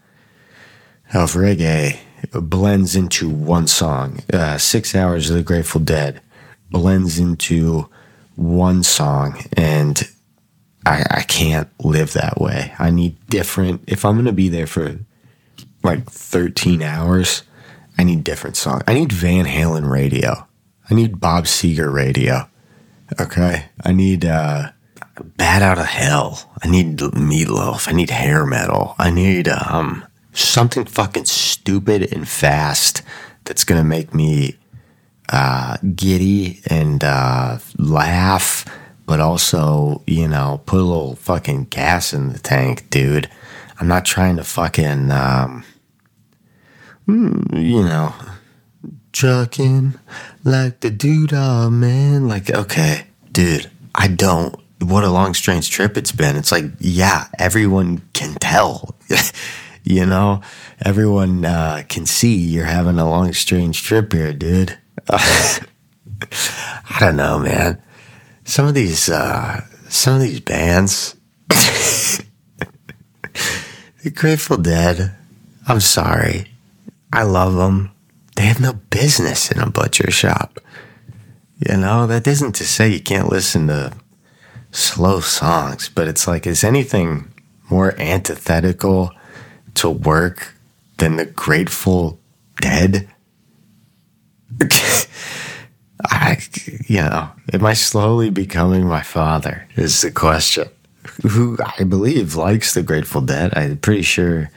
of 1.14 1.34
reggae 1.34 2.00
blends 2.32 2.96
into 2.96 3.30
one 3.30 3.68
song. 3.68 4.20
Uh, 4.32 4.58
six 4.58 4.96
hours 4.96 5.30
of 5.30 5.36
the 5.36 5.44
Grateful 5.44 5.82
Dead 5.82 6.22
blends 6.70 7.20
into 7.20 7.90
one 8.36 8.84
song, 8.84 9.42
and 9.54 10.08
I, 10.86 11.04
I 11.10 11.22
can't 11.24 11.70
live 11.84 12.14
that 12.14 12.40
way. 12.40 12.74
I 12.80 12.90
need 12.92 13.18
different. 13.28 13.84
If 13.88 14.06
I'm 14.06 14.16
gonna 14.16 14.32
be 14.32 14.50
there 14.50 14.68
for 14.68 15.00
like 15.84 16.10
13 16.10 16.82
hours, 16.82 17.44
I 17.98 18.04
need 18.04 18.24
different 18.24 18.58
songs. 18.58 18.84
I 18.88 18.94
need 18.94 19.12
Van 19.12 19.46
Halen 19.46 19.90
radio. 19.90 20.48
I 20.90 20.94
need 20.94 21.20
Bob 21.20 21.46
Seger 21.46 21.92
radio. 21.92 22.48
Okay. 23.20 23.66
I 23.84 23.92
need 23.92 24.26
uh 24.26 24.72
Bat 25.20 25.62
Out 25.62 25.80
of 25.80 25.86
Hell. 25.86 26.52
I 26.64 26.68
need 26.68 26.98
Meatloaf. 26.98 27.88
I 27.88 27.92
need 27.92 28.10
hair 28.10 28.46
metal. 28.46 28.96
I 28.98 29.10
need 29.10 29.48
um 29.48 30.06
something 30.44 30.86
fucking 30.86 31.26
stupid 31.26 32.14
and 32.14 32.28
fast 32.28 33.02
that's 33.46 33.64
gonna 33.64 33.84
make 33.84 34.14
me 34.14 34.58
uh 35.30 35.78
giddy 35.96 36.62
and 36.68 37.04
uh 37.04 37.58
laugh, 37.78 38.66
but 39.06 39.20
also, 39.20 40.04
you 40.08 40.28
know, 40.28 40.62
put 40.66 40.80
a 40.80 40.84
little 40.84 41.16
fucking 41.16 41.66
gas 41.66 42.14
in 42.14 42.34
the 42.34 42.40
tank, 42.40 42.90
dude. 42.90 43.30
I'm 43.80 43.88
not 43.88 44.06
trying 44.06 44.38
to 44.38 44.44
fucking 44.44 45.12
um 45.12 45.64
you 47.08 47.84
know, 47.84 48.14
trucking 49.14 49.96
like 50.44 50.82
the 50.82 50.92
doodah 50.92 51.72
man. 51.72 52.28
Like, 52.28 52.50
okay, 52.50 53.08
dude, 53.32 53.70
I 53.96 54.08
don't. 54.08 54.56
What 54.80 55.04
a 55.04 55.10
long, 55.10 55.34
strange 55.34 55.72
trip 55.72 55.98
it's 55.98 56.12
been. 56.12 56.36
It's 56.36 56.52
like, 56.52 56.66
yeah, 56.80 57.28
everyone 57.40 58.02
can 58.14 58.36
tell. 58.36 58.96
you 59.90 60.06
know, 60.06 60.42
everyone 60.82 61.46
uh, 61.46 61.84
can 61.88 62.06
see 62.06 62.36
you're 62.36 62.66
having 62.66 63.00
a 63.00 63.10
long, 63.10 63.32
strange 63.32 63.84
trip 63.84 64.12
here, 64.12 64.34
dude. 64.34 64.78
I 65.10 65.62
don't 67.00 67.16
know, 67.16 67.40
man. 67.40 67.82
Some 68.44 68.68
of 68.68 68.74
these, 68.74 69.08
uh, 69.08 69.62
some 69.88 70.16
of 70.16 70.22
these 70.22 70.42
bands, 70.42 71.16
the 71.48 72.26
Grateful 74.14 74.58
Dead. 74.58 75.16
I'm 75.68 75.80
sorry. 75.80 76.52
I 77.14 77.24
love 77.24 77.54
them. 77.54 77.92
They 78.36 78.44
have 78.44 78.60
no 78.60 78.74
business 78.74 79.52
in 79.52 79.60
a 79.60 79.70
butcher 79.70 80.12
shop. 80.12 80.60
You 81.66 81.78
know, 81.78 82.08
that 82.08 82.28
isn't 82.28 82.56
to 82.56 82.66
say 82.66 82.90
you 82.90 83.00
can't 83.00 83.30
listen 83.30 83.68
to 83.68 83.94
slow 84.72 85.22
songs, 85.22 85.90
but 85.90 86.10
it's 86.10 86.28
like, 86.28 86.46
is 86.46 86.64
anything 86.64 87.34
more 87.70 87.96
antithetical 88.00 89.12
to 89.78 89.90
work 89.90 90.54
than 90.98 91.16
the 91.16 91.26
Grateful 91.26 92.20
Dead? 92.62 93.10
I, 96.06 96.38
you 96.88 97.02
know, 97.02 97.30
am 97.54 97.66
I 97.66 97.74
slowly 97.74 98.30
becoming 98.30 98.86
my 98.86 99.02
father? 99.02 99.68
Is 99.76 100.02
the 100.02 100.12
question. 100.12 100.70
Who 101.24 101.58
I 101.80 101.84
believe 101.84 102.36
likes 102.36 102.74
the 102.74 102.84
Grateful 102.84 103.22
Dead. 103.22 103.54
I'm 103.58 103.78
pretty 103.78 104.04
sure 104.04 104.52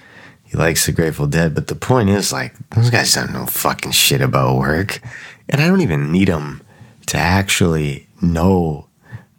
he 0.45 0.57
likes 0.57 0.87
the 0.87 0.93
Grateful 0.93 1.27
Dead, 1.27 1.55
but 1.55 1.69
the 1.69 1.77
point 1.77 2.11
is, 2.11 2.33
like, 2.33 2.55
those 2.71 2.91
guys 2.91 3.15
don't 3.15 3.33
know 3.33 3.47
fucking 3.47 3.93
shit 3.93 4.21
about 4.21 4.59
work. 4.59 5.01
And 5.49 5.61
I 5.61 5.69
don't 5.69 5.81
even 5.81 6.11
need 6.11 6.29
them 6.29 6.63
to 7.07 7.19
actually 7.19 8.09
know 8.21 8.89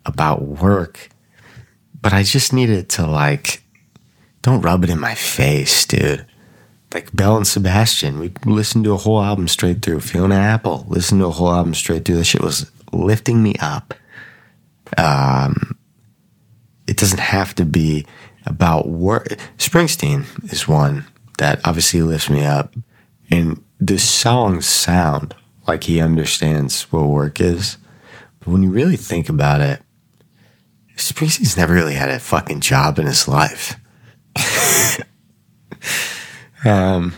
about 0.05 0.41
work. 0.41 1.09
But 2.01 2.13
I 2.13 2.23
just 2.23 2.53
need 2.53 2.69
it 2.69 2.89
to, 2.89 3.05
like, 3.05 3.61
don't 4.41 4.61
rub 4.61 4.83
it 4.83 4.89
in 4.89 4.99
my 4.99 5.15
face, 5.15 5.85
dude. 5.85 6.25
Like 6.93 7.15
Belle 7.15 7.37
and 7.37 7.47
Sebastian, 7.47 8.19
we 8.19 8.33
listened 8.45 8.83
to 8.83 8.93
a 8.93 8.97
whole 8.97 9.21
album 9.21 9.47
straight 9.47 9.81
through. 9.81 10.01
Fiona 10.01 10.35
Apple 10.35 10.85
listened 10.89 11.21
to 11.21 11.27
a 11.27 11.31
whole 11.31 11.51
album 11.51 11.73
straight 11.73 12.03
through. 12.03 12.17
The 12.17 12.23
shit 12.23 12.41
was 12.41 12.69
lifting 12.91 13.41
me 13.41 13.55
up. 13.59 13.93
Um, 14.97 15.77
it 16.87 16.97
doesn't 16.97 17.19
have 17.19 17.55
to 17.55 17.65
be 17.65 18.05
about 18.45 18.89
work. 18.89 19.27
Springsteen 19.57 20.25
is 20.51 20.67
one 20.67 21.05
that 21.37 21.65
obviously 21.65 22.01
lifts 22.01 22.29
me 22.29 22.43
up, 22.43 22.75
and 23.29 23.63
the 23.79 23.97
songs 23.97 24.67
sound 24.67 25.33
like 25.67 25.85
he 25.85 26.01
understands 26.01 26.83
what 26.91 27.03
work 27.03 27.39
is. 27.39 27.77
But 28.39 28.49
when 28.49 28.63
you 28.63 28.71
really 28.71 28.97
think 28.97 29.29
about 29.29 29.61
it, 29.61 29.81
Springsteen's 30.97 31.57
never 31.57 31.73
really 31.73 31.95
had 31.95 32.09
a 32.09 32.19
fucking 32.19 32.59
job 32.59 32.99
in 32.99 33.05
his 33.05 33.27
life. 33.27 33.75
um, 36.65 37.13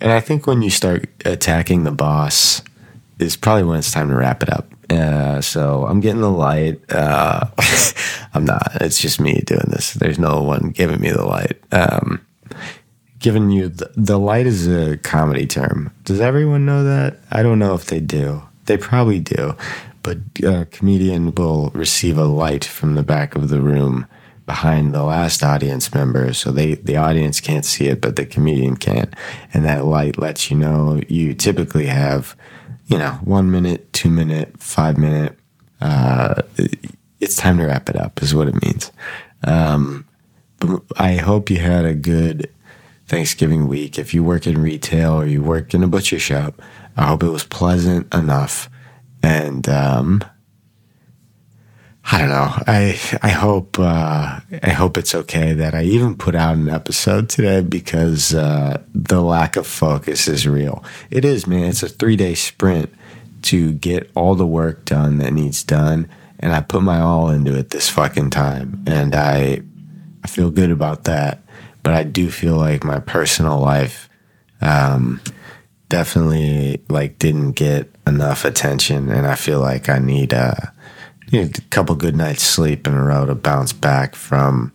and 0.00 0.12
I 0.12 0.20
think 0.20 0.46
when 0.46 0.62
you 0.62 0.70
start 0.70 1.08
attacking 1.24 1.84
the 1.84 1.92
boss, 1.92 2.62
is 3.18 3.36
probably 3.36 3.64
when 3.64 3.78
it's 3.78 3.90
time 3.90 4.08
to 4.08 4.14
wrap 4.14 4.42
it 4.42 4.52
up. 4.52 4.68
Uh, 4.90 5.40
so 5.40 5.86
I'm 5.86 6.00
getting 6.00 6.20
the 6.20 6.30
light. 6.30 6.80
Uh, 6.92 7.48
I'm 8.34 8.44
not. 8.44 8.72
It's 8.80 9.00
just 9.00 9.20
me 9.20 9.40
doing 9.46 9.68
this. 9.68 9.94
There's 9.94 10.18
no 10.18 10.42
one 10.42 10.70
giving 10.70 11.00
me 11.00 11.10
the 11.10 11.24
light. 11.24 11.58
Um, 11.72 12.24
giving 13.18 13.50
you 13.50 13.68
the, 13.68 13.90
the 13.96 14.18
light 14.18 14.46
is 14.46 14.68
a 14.68 14.98
comedy 14.98 15.46
term. 15.46 15.92
Does 16.04 16.20
everyone 16.20 16.66
know 16.66 16.84
that? 16.84 17.18
I 17.30 17.42
don't 17.42 17.58
know 17.58 17.74
if 17.74 17.86
they 17.86 18.00
do. 18.00 18.42
They 18.66 18.76
probably 18.76 19.20
do. 19.20 19.56
But 20.02 20.18
a 20.44 20.66
comedian 20.66 21.34
will 21.34 21.70
receive 21.70 22.16
a 22.16 22.24
light 22.24 22.64
from 22.64 22.94
the 22.94 23.02
back 23.02 23.34
of 23.34 23.48
the 23.48 23.60
room 23.60 24.06
behind 24.46 24.94
the 24.94 25.02
last 25.02 25.42
audience 25.42 25.92
member. 25.92 26.32
So 26.32 26.50
they, 26.50 26.74
the 26.74 26.96
audience 26.96 27.40
can't 27.40 27.64
see 27.64 27.88
it, 27.88 28.00
but 28.00 28.16
the 28.16 28.24
comedian 28.24 28.76
can. 28.76 29.12
And 29.52 29.64
that 29.64 29.84
light 29.84 30.18
lets 30.18 30.50
you 30.50 30.56
know 30.56 31.00
you 31.08 31.34
typically 31.34 31.86
have 31.86 32.36
you 32.86 32.98
know, 32.98 33.12
one 33.24 33.50
minute, 33.50 33.92
two 33.92 34.10
minute, 34.10 34.54
five 34.58 34.96
minute. 34.96 35.36
Uh, 35.80 36.42
it's 37.20 37.36
time 37.36 37.58
to 37.58 37.66
wrap 37.66 37.90
it 37.90 37.96
up, 37.96 38.22
is 38.22 38.34
what 38.34 38.48
it 38.48 38.62
means. 38.62 38.92
Um, 39.44 40.06
but 40.60 40.82
I 40.96 41.16
hope 41.16 41.50
you 41.50 41.58
had 41.58 41.84
a 41.84 41.94
good 41.94 42.50
Thanksgiving 43.06 43.66
week. 43.66 43.98
If 43.98 44.14
you 44.14 44.22
work 44.22 44.46
in 44.46 44.62
retail 44.62 45.14
or 45.14 45.26
you 45.26 45.42
work 45.42 45.74
in 45.74 45.82
a 45.82 45.88
butcher 45.88 46.18
shop, 46.18 46.62
I 46.96 47.06
hope 47.06 47.22
it 47.22 47.28
was 47.28 47.44
pleasant 47.44 48.12
enough. 48.14 48.70
And 49.22 49.68
um, 49.68 50.24
I 52.08 52.18
don't 52.18 52.28
know. 52.28 52.52
I 52.68 53.00
I 53.20 53.30
hope 53.30 53.80
uh, 53.80 54.38
I 54.62 54.70
hope 54.70 54.96
it's 54.96 55.14
okay 55.14 55.54
that 55.54 55.74
I 55.74 55.82
even 55.82 56.16
put 56.16 56.36
out 56.36 56.54
an 56.54 56.68
episode 56.68 57.28
today 57.28 57.62
because 57.62 58.32
uh, 58.32 58.80
the 58.94 59.20
lack 59.20 59.56
of 59.56 59.66
focus 59.66 60.28
is 60.28 60.46
real. 60.46 60.84
It 61.10 61.24
is, 61.24 61.48
man. 61.48 61.64
It's 61.64 61.82
a 61.82 61.88
three 61.88 62.14
day 62.14 62.36
sprint 62.36 62.94
to 63.42 63.72
get 63.72 64.08
all 64.14 64.36
the 64.36 64.46
work 64.46 64.84
done 64.84 65.18
that 65.18 65.32
needs 65.32 65.64
done, 65.64 66.08
and 66.38 66.52
I 66.52 66.60
put 66.60 66.82
my 66.82 67.00
all 67.00 67.28
into 67.30 67.58
it 67.58 67.70
this 67.70 67.88
fucking 67.88 68.30
time, 68.30 68.84
and 68.86 69.12
I 69.16 69.62
I 70.22 70.28
feel 70.28 70.52
good 70.52 70.70
about 70.70 71.04
that. 71.04 71.42
But 71.82 71.94
I 71.94 72.04
do 72.04 72.30
feel 72.30 72.56
like 72.56 72.84
my 72.84 73.00
personal 73.00 73.58
life 73.58 74.08
um, 74.60 75.20
definitely 75.88 76.82
like 76.88 77.18
didn't 77.18 77.52
get 77.52 77.92
enough 78.06 78.44
attention, 78.44 79.10
and 79.10 79.26
I 79.26 79.34
feel 79.34 79.58
like 79.58 79.88
I 79.88 79.98
need. 79.98 80.32
Uh, 80.32 80.54
you 81.28 81.42
know, 81.42 81.50
a 81.56 81.60
couple 81.70 81.94
good 81.94 82.16
nights 82.16 82.42
sleep 82.42 82.86
in 82.86 82.94
a 82.94 83.02
row 83.02 83.26
to 83.26 83.34
bounce 83.34 83.72
back 83.72 84.14
from 84.14 84.72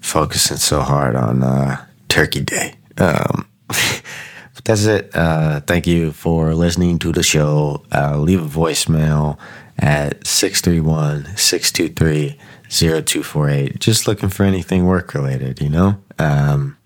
focusing 0.00 0.58
so 0.58 0.80
hard 0.80 1.16
on 1.16 1.42
uh, 1.42 1.84
Turkey 2.08 2.42
Day. 2.42 2.74
Um, 2.98 3.48
but 3.68 4.64
that's 4.64 4.84
it. 4.84 5.10
Uh, 5.14 5.60
thank 5.60 5.86
you 5.86 6.12
for 6.12 6.54
listening 6.54 6.98
to 7.00 7.12
the 7.12 7.22
show. 7.22 7.84
Uh, 7.92 8.18
leave 8.18 8.42
a 8.42 8.58
voicemail 8.58 9.38
at 9.78 10.26
631 10.26 11.36
623 11.36 12.38
0248. 12.70 13.78
Just 13.80 14.06
looking 14.06 14.28
for 14.28 14.44
anything 14.44 14.84
work 14.86 15.14
related, 15.14 15.60
you 15.60 15.68
know? 15.68 15.98
Um, 16.18 16.76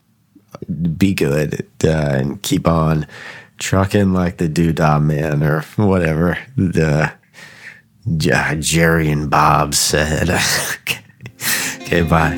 be 0.96 1.14
good 1.14 1.66
uh, 1.84 1.88
and 1.88 2.42
keep 2.42 2.66
on 2.66 3.06
trucking 3.58 4.12
like 4.12 4.38
the 4.38 4.48
doodah 4.48 5.02
man 5.02 5.42
or 5.42 5.62
whatever. 5.76 6.38
The 6.56 7.12
J- 8.16 8.56
Jerry 8.60 9.10
and 9.10 9.28
Bob 9.30 9.74
said. 9.74 10.30
okay, 11.82 12.02
bye. 12.02 12.36